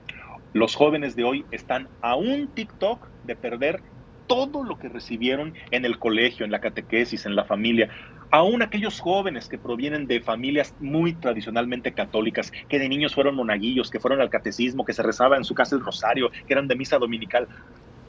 [0.53, 3.83] Los jóvenes de hoy están a un TikTok de perder
[4.27, 7.91] todo lo que recibieron en el colegio, en la catequesis, en la familia.
[8.31, 13.91] Aún aquellos jóvenes que provienen de familias muy tradicionalmente católicas, que de niños fueron monaguillos,
[13.91, 16.77] que fueron al catecismo, que se rezaba en su casa el rosario, que eran de
[16.77, 17.49] misa dominical,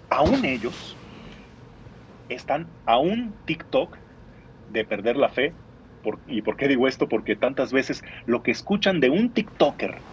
[0.10, 1.00] aún ellos
[2.30, 3.98] están a un TikTok
[4.68, 5.58] de perder la fe.
[6.28, 7.10] ¿Y por qué digo esto?
[7.10, 10.06] Porque tantas veces lo que escuchan de un TikToker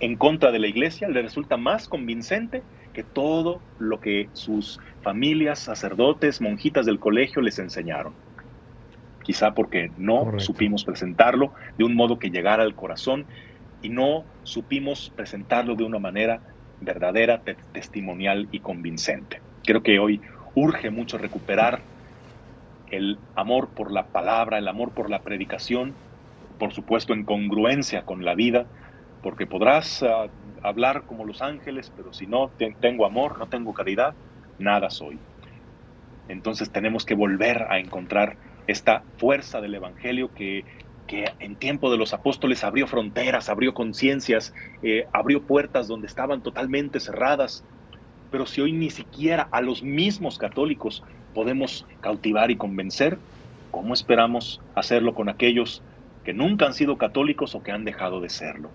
[0.00, 5.60] en contra de la iglesia le resulta más convincente que todo lo que sus familias,
[5.60, 8.23] sacerdotes, monjitas del colegio les enseñaron.
[9.24, 13.26] Quizá porque no supimos presentarlo de un modo que llegara al corazón
[13.80, 16.42] y no supimos presentarlo de una manera
[16.78, 19.40] verdadera, testimonial y convincente.
[19.64, 20.20] Creo que hoy
[20.54, 21.82] urge mucho recuperar
[22.86, 25.96] el amor por la palabra, el amor por la predicación,
[26.58, 28.68] por supuesto en congruencia con la vida,
[29.22, 30.28] porque podrás ah,
[30.62, 34.14] hablar como los ángeles, pero si no tengo amor, no tengo caridad,
[34.58, 35.18] nada soy.
[36.28, 40.64] Entonces tenemos que volver a encontrar esta fuerza del Evangelio que,
[41.06, 46.42] que en tiempo de los apóstoles abrió fronteras, abrió conciencias, eh, abrió puertas donde estaban
[46.42, 47.64] totalmente cerradas.
[48.30, 51.04] Pero si hoy ni siquiera a los mismos católicos
[51.34, 53.18] podemos cautivar y convencer,
[53.70, 55.82] ¿cómo esperamos hacerlo con aquellos
[56.24, 58.70] que nunca han sido católicos o que han dejado de serlo?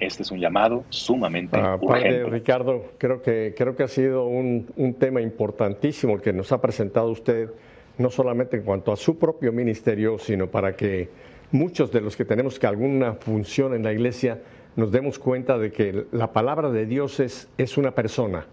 [0.00, 2.20] Este es un llamado sumamente ah, urgente.
[2.20, 6.60] Padre Ricardo, creo que, creo que ha sido un, un tema importantísimo que nos ha
[6.60, 7.50] presentado usted,
[7.98, 11.08] no solamente en cuanto a su propio ministerio, sino para que
[11.50, 14.40] muchos de los que tenemos alguna función en la iglesia
[14.76, 18.46] nos demos cuenta de que la palabra de Dios es, es una persona,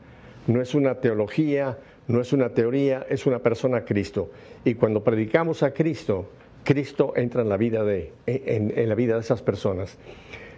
[0.47, 1.77] no es una teología,
[2.07, 4.31] no es una teoría, es una persona Cristo.
[4.63, 6.29] Y cuando predicamos a Cristo,
[6.63, 9.97] Cristo entra en la vida de, en, en la vida de esas personas.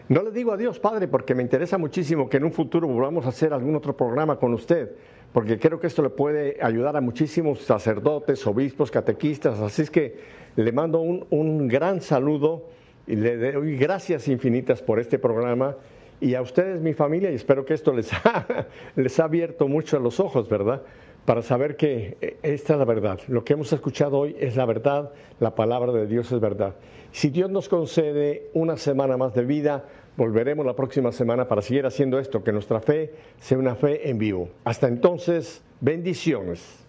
[0.09, 3.29] No le digo adiós, Padre, porque me interesa muchísimo que en un futuro volvamos a
[3.29, 4.91] hacer algún otro programa con usted,
[5.33, 9.59] porque creo que esto le puede ayudar a muchísimos sacerdotes, obispos, catequistas.
[9.59, 10.15] Así es que
[10.55, 12.65] le mando un, gran saludo
[13.05, 15.75] y le doy gracias infinitas por este programa
[16.19, 19.99] y a ustedes, mi familia, y espero que esto les ha, les ha abierto mucho
[19.99, 20.81] los ojos, ¿verdad?
[21.25, 23.19] Para saber que eh, esta es la verdad.
[23.27, 26.75] Lo que hemos escuchado hoy es la verdad, la palabra de Dios es verdad.
[27.11, 29.85] Si Dios nos concede una semana más de vida,
[30.17, 34.17] volveremos la próxima semana para seguir haciendo esto, que nuestra fe sea una fe en
[34.17, 34.49] vivo.
[34.65, 36.86] Hasta entonces, bendiciones.